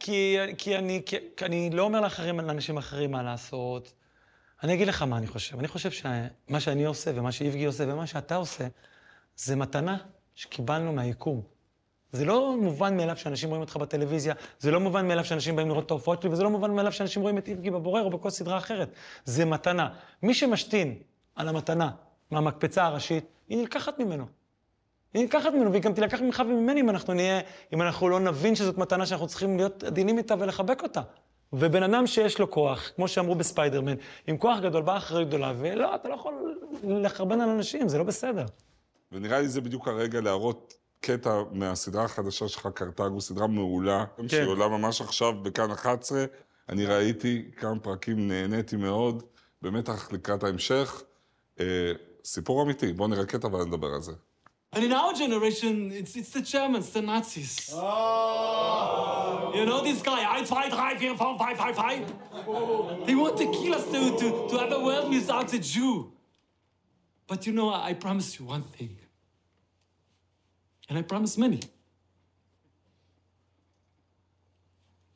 כי, 0.00 0.36
כי, 0.58 0.78
אני, 0.78 1.02
כי, 1.06 1.16
כי 1.36 1.44
אני 1.44 1.70
לא 1.70 1.82
אומר 1.82 2.00
לאחרים, 2.00 2.40
לאנשים 2.40 2.78
אחרים 2.78 3.10
מה 3.10 3.22
לעשות. 3.22 3.92
אני 4.62 4.74
אגיד 4.74 4.88
לך 4.88 5.02
מה 5.02 5.18
אני 5.18 5.26
חושב. 5.26 5.58
אני 5.58 5.68
חושב 5.68 5.90
שמה 5.90 6.60
שאני 6.60 6.84
עושה, 6.84 7.10
ומה 7.14 7.32
שאיבגי 7.32 7.64
עושה, 7.64 7.84
ומה 7.88 8.06
שאתה 8.06 8.36
עושה, 8.36 8.66
זה 9.36 9.56
מתנה 9.56 9.96
שקיבלנו 10.34 10.92
מהיקום. 10.92 11.42
זה 12.12 12.24
לא 12.24 12.56
מובן 12.60 12.96
מאליו 12.96 13.16
שאנשים 13.16 13.48
רואים 13.48 13.60
אותך 13.60 13.76
בטלוויזיה, 13.76 14.34
זה 14.58 14.70
לא 14.70 14.80
מובן 14.80 15.08
מאליו 15.08 15.24
שאנשים 15.24 15.56
באים 15.56 15.68
לראות 15.68 15.86
את 15.86 15.90
ההופעות 15.90 16.22
שלי, 16.22 16.30
וזה 16.30 16.42
לא 16.42 16.50
מובן 16.50 16.70
מאליו 16.70 16.92
שאנשים 16.92 17.22
רואים 17.22 17.38
את 17.38 17.48
איבגי 17.48 17.70
בבורר 17.70 18.02
או 18.02 18.10
בכל 18.10 18.30
סדרה 18.30 18.58
אחרת. 18.58 18.88
זה 19.24 19.44
מתנה. 19.44 19.88
מי 20.22 20.34
שמשתין 20.34 20.94
על 21.36 21.48
המתנה 21.48 21.90
מהמקפצה 22.30 22.84
הראשית, 22.84 23.24
היא 23.48 23.58
נלקחת 23.58 23.98
ממנו. 23.98 24.24
היא 25.14 25.22
נלקחת 25.22 25.52
ממנו, 25.52 25.70
והיא 25.70 25.82
גם 25.82 25.92
תילקח 25.92 26.20
ממך 26.20 26.42
וממני 26.46 26.80
אם 26.80 26.90
אנחנו 26.90 27.14
נהיה, 27.14 27.40
אם 27.72 27.82
אנחנו 27.82 28.08
לא 28.08 28.20
נבין 28.20 28.54
שזאת 28.54 28.78
מתנה 28.78 29.06
שאנחנו 29.06 29.26
צריכים 29.26 29.56
להיות 29.56 29.84
עדינים 29.84 30.18
איתה 30.18 30.34
ולחבק 30.38 30.82
אותה. 30.82 31.00
ובן 31.52 31.82
אדם 31.82 32.06
שיש 32.06 32.38
לו 32.38 32.50
כוח, 32.50 32.90
כמו 32.96 33.08
שאמרו 33.08 33.34
בספיידרמן, 33.34 33.94
עם 34.26 34.36
כוח 34.36 34.58
גדול 34.58 34.82
באה 34.82 34.96
אחריות 34.96 35.28
גדולה, 35.28 35.52
ולא, 35.58 35.94
אתה 35.94 36.08
לא 36.08 36.14
יכול 36.14 36.56
לחרבן 36.82 37.40
על 37.40 37.48
אנשים, 37.48 37.88
זה 37.88 37.98
לא 37.98 38.04
בסדר. 38.04 38.44
ונראה 39.12 39.40
לי 39.40 39.48
זה 39.48 39.60
בדיוק 39.60 39.88
הרגע 39.88 40.20
להראות 40.20 40.74
קטע 41.00 41.42
מהסדרה 41.52 42.04
החדשה 42.04 42.48
שלך, 42.48 42.68
קרתגו, 42.74 43.20
סדרה 43.20 43.46
מעולה, 43.46 44.04
כן. 44.16 44.28
שהיא 44.28 44.46
עולה 44.46 44.68
ממש 44.68 45.00
עכשיו 45.00 45.32
בכאן 45.42 45.70
11. 45.70 46.24
אני 46.68 46.86
ראיתי 46.86 47.42
כמה 47.56 47.78
פרקים, 47.78 48.28
נהניתי 48.28 48.76
מאוד, 48.76 49.22
במתח 49.62 50.12
לקראת 50.12 50.44
ההמשך. 50.44 51.02
אה, 51.60 51.92
סיפור 52.24 52.62
אמיתי, 52.62 52.92
בואו 52.92 53.08
נראה 53.08 53.26
קטע 53.26 53.46
ונדבר 53.46 53.88
על 53.94 54.02
זה. 54.02 54.12
And 54.72 54.84
in 54.84 54.92
our 54.92 55.12
generation, 55.14 55.90
it's, 55.90 56.14
it's 56.14 56.30
the 56.30 56.42
Germans, 56.42 56.90
the 56.90 57.02
Nazis. 57.02 57.70
You 59.56 59.66
know 59.66 59.80
this 59.82 60.00
guy, 60.00 60.22
1, 60.22 60.44
2, 60.44 60.70
3, 60.70 61.16
4, 61.16 61.38
5, 61.38 61.56
5, 61.58 61.74
5, 61.74 61.76
5? 61.76 63.06
They 63.06 63.16
want 63.16 63.36
to 63.38 63.46
kill 63.50 63.74
us 63.74 63.84
to, 63.86 64.16
to, 64.20 64.48
to 64.48 64.58
have 64.58 64.70
a 64.70 64.78
world 64.78 65.10
without 65.10 65.52
a 65.52 65.58
Jew. 65.58 66.12
But 67.26 67.48
you 67.48 67.52
know, 67.52 67.70
I, 67.70 67.88
I 67.88 67.94
promise 67.94 68.38
you 68.38 68.46
one 68.46 68.62
thing. 68.62 68.99
And 70.90 70.98
I 70.98 71.02
promise 71.02 71.38
many. 71.38 71.60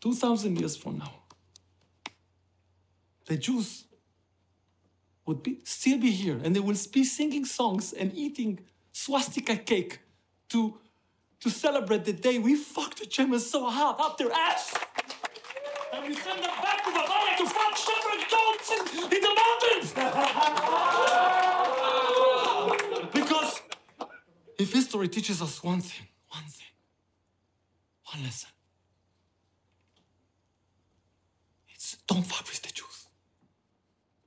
2,000 0.01 0.61
years 0.61 0.77
from 0.77 0.99
now, 0.99 1.13
the 3.27 3.37
Jews 3.37 3.85
would 5.27 5.43
be, 5.43 5.59
still 5.65 5.99
be 5.99 6.13
here, 6.13 6.39
and 6.45 6.55
they 6.55 6.61
will 6.61 6.77
be 6.93 7.03
singing 7.03 7.45
songs 7.45 7.93
and 7.93 8.15
eating 8.15 8.61
swastika 8.93 9.57
cake 9.57 9.99
to, 10.51 10.79
to 11.41 11.51
celebrate 11.51 12.05
the 12.05 12.13
day 12.13 12.39
we 12.39 12.55
fucked 12.55 13.01
the 13.01 13.07
Germans 13.07 13.51
so 13.51 13.69
hard 13.69 13.97
up 13.99 14.17
their 14.17 14.31
ass. 14.31 14.77
And 15.93 16.07
we 16.07 16.15
send 16.15 16.39
them 16.39 16.51
back 16.63 16.85
to 16.85 16.91
Bavaria 16.91 17.37
to 17.39 17.47
fuck 17.47 17.77
shepherd 17.77 18.25
goats 18.31 18.71
in, 18.71 19.05
in 19.13 19.21
the 19.21 19.35
mountains. 19.43 19.95
if 24.59 24.73
history 24.73 25.09
teaches 25.09 25.43
us 25.43 25.63
one 25.63 25.81
thing, 25.81 26.07
one 26.29 26.49
thing, 26.57 26.73
one 28.13 28.23
lesson, 28.25 28.51
it's 31.73 31.97
don't 32.07 32.27
fuck 32.33 32.47
with 32.51 32.63
the 32.63 32.73
Jews. 32.79 32.99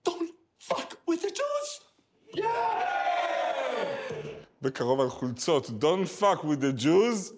Don't 0.04 0.32
fuck 0.60 0.90
with 1.08 1.22
the 1.22 1.32
Jews. 1.32 1.70
בקרוב 4.62 5.02
על 5.02 5.10
חולצות, 5.10 5.68
Don't 5.70 6.22
fuck 6.22 6.44
with 6.44 6.62
the 6.62 6.82
Jews. 6.82 7.34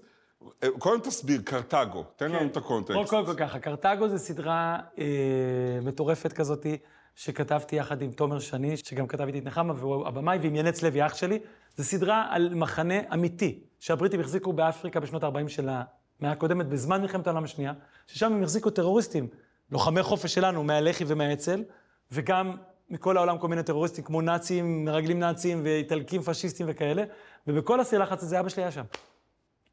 אה, 0.63 0.69
קודם 0.79 1.01
תסביר, 1.01 1.41
קרתגו, 1.41 2.03
תן 2.15 2.31
לנו 2.31 2.47
את 2.47 2.53
קודם 2.53 2.65
הקונטקסט. 2.65 3.09
כל, 3.09 3.25
כל 3.25 3.33
ככה, 3.37 3.59
קרתגו 3.59 4.07
זה 4.07 4.17
סדרה 4.17 4.79
אה, 4.99 5.79
מטורפת 5.81 6.33
כזאתי, 6.33 6.77
שכתבתי 7.15 7.75
יחד 7.75 8.01
עם 8.01 8.11
תומר 8.11 8.39
שני, 8.39 8.77
שגם 8.77 9.07
כתב 9.07 9.23
איתי 9.23 9.39
את 9.39 9.45
נחמה, 9.45 9.73
והוא 9.77 10.07
הבמאי, 10.07 10.37
ועם 10.41 10.55
ינץ 10.55 10.83
לוי, 10.83 11.05
אח 11.05 11.15
שלי. 11.15 11.39
זו 11.77 11.83
סדרה 11.83 12.27
על 12.29 12.53
מחנה 12.55 12.95
אמיתי, 13.13 13.59
שהבריטים 13.79 14.19
החזיקו 14.19 14.53
באפריקה 14.53 14.99
בשנות 14.99 15.23
ה-40 15.23 15.47
של 15.47 15.69
המאה 15.69 16.31
הקודמת, 16.31 16.65
בזמן 16.65 17.01
מלחמת 17.01 17.27
העולם 17.27 17.43
השנייה, 17.43 17.73
ששם 18.07 18.33
הם 18.33 18.43
החזיקו 18.43 18.69
טרוריסטים, 18.69 19.27
לוחמי 19.71 20.03
חופש 20.03 20.33
שלנו, 20.33 20.63
מהלח"י 20.63 21.03
ומהאצ"ל, 21.07 21.63
וגם 22.11 22.55
מכל 22.89 23.17
העולם 23.17 23.37
כל 23.37 23.47
מיני 23.47 23.63
טרוריסטים, 23.63 24.03
כמו 24.03 24.21
נאצים, 24.21 24.85
מרגלים 24.85 25.19
נאצים 25.19 25.61
ואיטלקים 25.63 26.21
פשיסטים 26.21 26.65
וכאלה, 26.69 27.03
ובכל 27.47 27.79
הסיר 27.79 27.99
לחץ 27.99 28.23
הזה 28.23 28.39
אבא 28.39 28.49
שלי 28.49 28.63
היה 28.63 28.71
שם. 28.71 28.83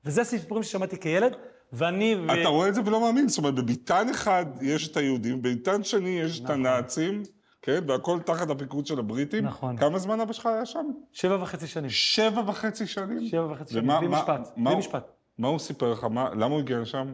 וזה 0.05 0.25
סיפורים 0.25 0.65
ששמעתי 0.65 1.01
כילד, 1.01 1.37
ואני... 1.73 2.15
ו... 2.29 2.41
אתה 2.41 2.49
רואה 2.49 2.69
את 2.69 2.75
זה 2.75 2.81
ולא 2.85 3.01
מאמין, 3.01 3.29
זאת 3.29 3.39
אומרת, 3.39 3.55
בביתן 3.55 4.09
אחד 4.09 4.47
יש 4.63 4.89
את 4.89 4.97
היהודים, 4.97 5.43
בביתן 5.43 5.85
שני 5.85 6.09
יש 6.21 6.41
את 6.41 6.51
הנאצים, 6.51 7.23
כן, 7.63 7.85
והכל 7.89 8.19
תחת 8.21 8.51
הפיקוד 8.51 8.87
של 8.87 8.99
הבריטים. 8.99 9.45
נכון. 9.45 9.77
כמה 9.77 9.99
זמן 9.99 10.21
אבא 10.21 10.33
שלך 10.33 10.47
היה 10.47 10.67
שם? 10.67 10.87
שבע 11.13 11.43
וחצי 11.43 11.67
שנים. 11.67 11.91
שבע 11.91 12.43
וחצי 12.47 12.87
שנים? 12.87 13.27
שבע 13.27 13.47
וחצי 13.53 13.75
שנים, 13.75 13.87
בלי 13.99 14.09
משפט, 14.09 14.49
בלי 14.57 14.75
משפט. 14.77 15.11
מה 15.39 15.49
הוא 15.49 15.59
סיפר 15.59 15.93
לך? 15.93 16.05
מה- 16.05 16.31
למה 16.35 16.47
הוא 16.47 16.59
הגיע 16.59 16.79
לשם? 16.79 17.13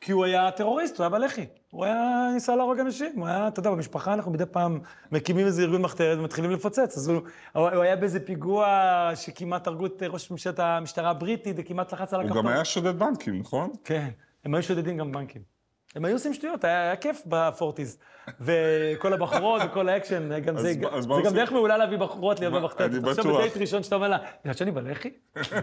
כי 0.00 0.12
הוא 0.12 0.24
היה 0.24 0.50
טרוריסט, 0.50 0.98
הוא 0.98 1.04
היה 1.04 1.10
בלח"י. 1.10 1.46
הוא 1.70 1.84
היה 1.84 2.28
ניסה 2.34 2.56
להרוג 2.56 2.78
אנשים, 2.80 3.12
הוא 3.16 3.26
היה, 3.26 3.48
אתה 3.48 3.60
יודע, 3.60 3.70
במשפחה 3.70 4.14
אנחנו 4.14 4.32
מדי 4.32 4.46
פעם 4.46 4.80
מקימים 5.12 5.46
איזה 5.46 5.62
ארגון 5.62 5.82
מחתרת 5.82 6.18
ומתחילים 6.18 6.50
לפוצץ. 6.50 6.96
אז 6.96 7.08
הוא, 7.08 7.20
הוא 7.52 7.70
הוא 7.70 7.82
היה 7.82 7.96
באיזה 7.96 8.20
פיגוע 8.20 9.10
שכמעט 9.14 9.66
הרגו 9.66 9.86
את 9.86 10.02
ראש 10.02 10.30
ממשלת 10.30 10.58
המשטרה 10.58 11.10
הבריטית 11.10 11.56
וכמעט 11.58 11.92
לחץ 11.92 12.14
על 12.14 12.20
הוא 12.20 12.26
הכפתור. 12.26 12.42
גם 12.42 12.48
היה 12.48 12.64
שודד 12.64 12.98
בנקים, 12.98 13.38
נכון? 13.38 13.70
כן, 13.84 14.08
הם 14.44 14.54
היו 14.54 14.62
שודדים 14.62 14.96
גם 14.96 15.12
בנקים. 15.12 15.57
הם 15.96 16.04
היו 16.04 16.14
עושים 16.16 16.34
שטויות, 16.34 16.64
היה, 16.64 16.82
היה 16.82 16.96
כיף 16.96 17.22
ב 17.26 17.34
forties. 17.34 17.98
וכל 18.40 19.12
הבחורות 19.12 19.62
וכל 19.64 19.88
האקשן, 19.88 20.38
גם 20.40 20.56
אז 20.56 20.62
זה, 20.62 20.72
אז 20.92 21.04
זה 21.04 21.10
גם? 21.24 21.34
דרך 21.34 21.52
מעולה 21.52 21.76
להביא 21.76 21.98
בחורות 21.98 22.40
להיות 22.40 22.54
במחתרת. 22.54 22.90
אני 22.90 22.98
עכשיו 23.10 23.24
בטוח. 23.24 23.36
בדייט 23.36 23.56
ראשון 23.56 23.82
שאתה 23.82 23.94
אומר 23.96 24.08
לה, 24.08 24.16
יודעת 24.44 24.58
שאני 24.58 24.70
בלח"י? 24.70 25.10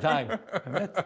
די, 0.02 0.24
באמת. 0.66 0.98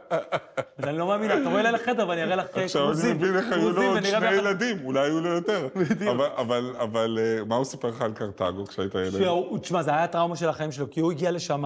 אני 0.84 0.98
לא 0.98 1.08
מאמינה, 1.08 1.42
אתה 1.42 1.50
רואה 1.50 1.60
אליי 1.60 1.72
לחדר 1.72 2.08
ואני 2.10 2.24
אראה 2.24 2.36
לך 2.36 2.46
עכשיו 2.46 2.62
אני 2.64 2.70
כרוזים, 2.94 3.18
מבין 3.18 3.36
איך 3.38 3.46
היו 3.52 3.70
לו 3.70 3.76
כרוזים, 3.76 3.90
עוד 3.90 4.04
שני 4.06 4.32
ילדים, 4.36 4.86
אולי 4.86 5.00
היו 5.08 5.20
לו 5.22 5.30
יותר. 5.30 5.68
בדיוק. 5.76 6.02
אבל- 6.16 6.30
אבל, 6.38 6.76
אבל, 6.80 7.20
אה, 7.22 7.46
מה 7.46 7.56
הוא 7.56 7.66
סיפר 7.66 7.88
לך 7.88 8.02
על 8.02 8.14
קרתגו 8.14 8.66
כשהיית 8.66 8.96
ילד? 8.96 9.22
תשמע, 9.62 9.84
זה 9.84 9.92
היה 9.92 10.04
הטראומה 10.04 10.36
של 10.36 10.50
החיים 10.50 10.72
שלו, 10.72 10.90
כי 10.92 11.00
הוא 11.00 11.12
הגיע 11.12 11.32
לשם, 11.32 11.64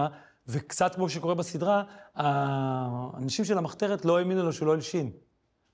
וקצת 0.48 0.94
כמו 0.94 1.08
שקורה 1.08 1.34
בסדרה, 1.34 1.82
האנשים 2.16 3.44
של 3.44 3.58
המחתרת 3.58 4.04
לא 4.04 4.18
האמינו 4.18 4.42
לו 4.42 4.52
שהוא 4.52 4.66
לא 4.66 4.72
הלשין, 4.72 5.10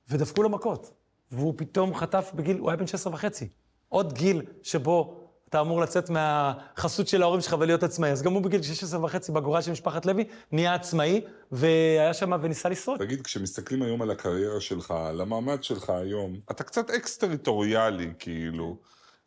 ודפקו 0.08 0.42
לו 0.42 0.48
מכות. 0.48 0.99
והוא 1.32 1.54
פתאום 1.56 1.94
חטף 1.94 2.30
בגיל, 2.34 2.58
הוא 2.58 2.70
היה 2.70 2.76
בן 2.76 2.86
16 2.86 3.12
וחצי. 3.12 3.48
עוד 3.88 4.12
גיל 4.12 4.42
שבו 4.62 5.20
אתה 5.50 5.60
אמור 5.60 5.80
לצאת 5.80 6.10
מהחסות 6.10 7.08
של 7.08 7.22
ההורים 7.22 7.40
שלך 7.40 7.56
ולהיות 7.60 7.82
עצמאי. 7.82 8.10
אז 8.10 8.22
גם 8.22 8.32
הוא 8.32 8.42
בגיל 8.42 8.62
16 8.62 9.04
וחצי 9.04 9.32
בגורל 9.32 9.60
של 9.60 9.72
משפחת 9.72 10.06
לוי, 10.06 10.24
נהיה 10.52 10.74
עצמאי, 10.74 11.20
והיה 11.52 12.14
שם 12.14 12.32
וניסה 12.42 12.68
לשרוד. 12.68 12.98
תגיד, 12.98 13.22
כשמסתכלים 13.22 13.82
היום 13.82 14.02
על 14.02 14.10
הקריירה 14.10 14.60
שלך, 14.60 14.90
על 14.90 15.20
המעמד 15.20 15.62
שלך 15.64 15.90
היום, 15.90 16.40
אתה 16.50 16.64
קצת 16.64 16.90
אקס-טריטוריאלי, 16.90 18.12
כאילו. 18.18 18.76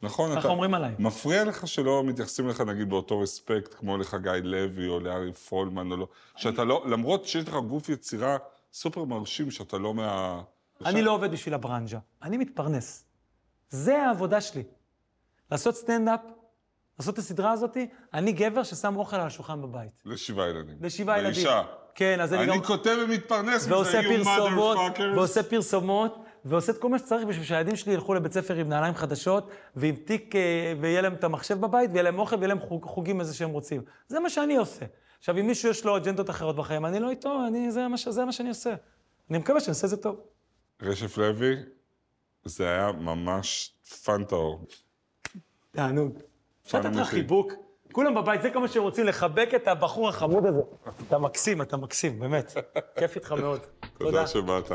נכון, 0.02 0.32
ככה 0.32 0.40
אתה... 0.40 0.48
אומרים 0.48 0.74
עליי. 0.74 0.92
מפריע 1.00 1.44
לך 1.44 1.68
שלא 1.68 2.04
מתייחסים 2.04 2.48
לך, 2.48 2.62
נגיד, 2.62 2.90
באותו 2.90 3.20
רספקט, 3.20 3.74
כמו 3.74 3.98
לחגי 3.98 4.40
לוי 4.44 4.88
או 4.88 5.00
לארי 5.00 5.34
פולמן 5.34 5.92
או 5.92 5.98
לא, 5.98 6.08
שאתה 6.36 6.64
לא, 6.64 6.84
למרות 6.90 7.26
שיש 7.26 7.48
לך 7.48 7.56
גוף 7.56 7.90
יצירה 7.90 8.38
סופר 8.74 9.04
מרשים, 9.04 9.52
שאתה 9.52 9.78
לא 9.78 9.94
מה... 9.94 10.42
אני 10.86 11.02
לא 11.02 11.12
עובד 11.12 11.32
בשביל 11.32 11.54
הברנז'ה, 11.54 12.00
אני 12.24 12.38
מתפרנס. 12.38 13.06
זה 13.70 14.02
העבודה 14.04 14.42
שלי. 14.42 14.64
לעשות 15.52 15.76
סטנדאפ, 15.76 16.20
לעשות 17.00 17.14
את 17.14 17.20
הסדרה 17.20 17.52
הזאת, 17.52 17.78
אני 18.14 18.32
גבר 18.32 18.64
ששם 18.64 18.96
אוכל 18.96 19.16
על 19.16 19.28
השולחן 19.28 19.62
בבית. 19.62 19.92
לשבעה 20.06 20.50
ילדים. 20.50 20.78
לשבעה 20.82 21.20
ילדים. 21.20 21.34
לאישה. 21.34 21.64
כן, 21.96 22.20
אז 22.22 22.34
אני 22.34 22.44
אני 22.44 22.58
גם... 22.58 22.64
כותב 22.64 22.98
ומתפרנס 23.04 23.68
מזה, 23.68 24.00
you 24.00 24.26
motherfuckers. 24.26 25.02
ועושה 25.16 25.44
פרסומות, 25.44 26.24
ועושה 26.46 26.72
את 26.72 26.78
כל 26.78 26.90
מה 26.90 27.00
שצריך 27.00 27.26
בשביל 27.28 27.46
שהילדים 27.46 27.76
שלי 27.76 27.94
ילכו 27.94 28.14
לבית 28.14 28.34
ספר 28.34 28.56
עם 28.56 28.70
נעליים 28.70 28.96
חדשות, 28.96 29.50
ועם 29.76 29.96
תיק, 29.96 30.36
אה, 30.36 30.74
ויהיה 30.82 31.02
להם 31.02 31.14
את 31.14 31.24
המחשב 31.24 31.62
בבית, 31.62 31.90
ויהיה 31.92 32.04
להם 32.04 32.20
אוכל, 32.20 32.36
ויהיה 32.36 32.48
להם 32.48 32.60
חוג, 32.60 32.86
חוגים 32.86 33.20
איזה 33.20 33.34
שהם 33.34 33.50
רוצים. 33.50 33.82
זה 34.08 34.20
מה 34.20 34.30
שאני 34.30 34.58
עושה. 34.58 34.86
עכשיו, 35.20 35.38
אם 35.40 35.48
מישהו 35.48 35.70
יש 35.70 35.86
לו 35.86 35.98
אג'נדות 35.98 36.30
אחרות 36.30 36.56
בחיים, 36.56 36.86
אני 36.86 37.00
לא 37.00 37.10
איתו, 37.10 37.48
אני, 37.48 37.72
זה, 37.72 37.88
מה, 37.88 37.98
זה 38.10 38.26
מה 38.26 38.32
שאני 38.32 38.50
עושה. 38.50 38.74
אני 39.30 39.38
מקווה 39.38 39.60
שאני 39.60 39.72
עושה 39.72 39.86
את 39.86 39.90
זה 39.90 39.98
טוב. 39.98 40.16
רשף 40.84 41.18
לוי, 41.18 41.56
זה 42.46 42.70
היה 42.70 42.92
ממש 42.92 43.74
fun 44.04 44.24
טהור. 44.24 44.66
תענוג. 45.72 46.20
אפשר 46.66 46.80
לתת 46.80 46.96
לך. 46.96 47.08
חיבוק? 47.08 47.54
כולם 47.92 48.16
בבית, 48.16 48.42
זה 48.42 48.50
כל 48.50 48.60
מה 48.60 48.68
שהם 48.68 48.84
רוצים, 48.84 49.06
לחבק 49.06 49.50
את 49.56 49.68
הבחור 49.68 50.10
החמוד 50.10 50.46
הזה. 50.46 50.62
אתה 51.08 51.18
מקסים, 51.18 51.62
אתה 51.62 51.78
מקסים, 51.78 52.20
באמת. 52.20 52.54
כיף 53.00 53.16
איתך 53.16 53.32
מאוד. 53.32 53.60
תודה 53.98 54.28
שבאת. 54.28 54.72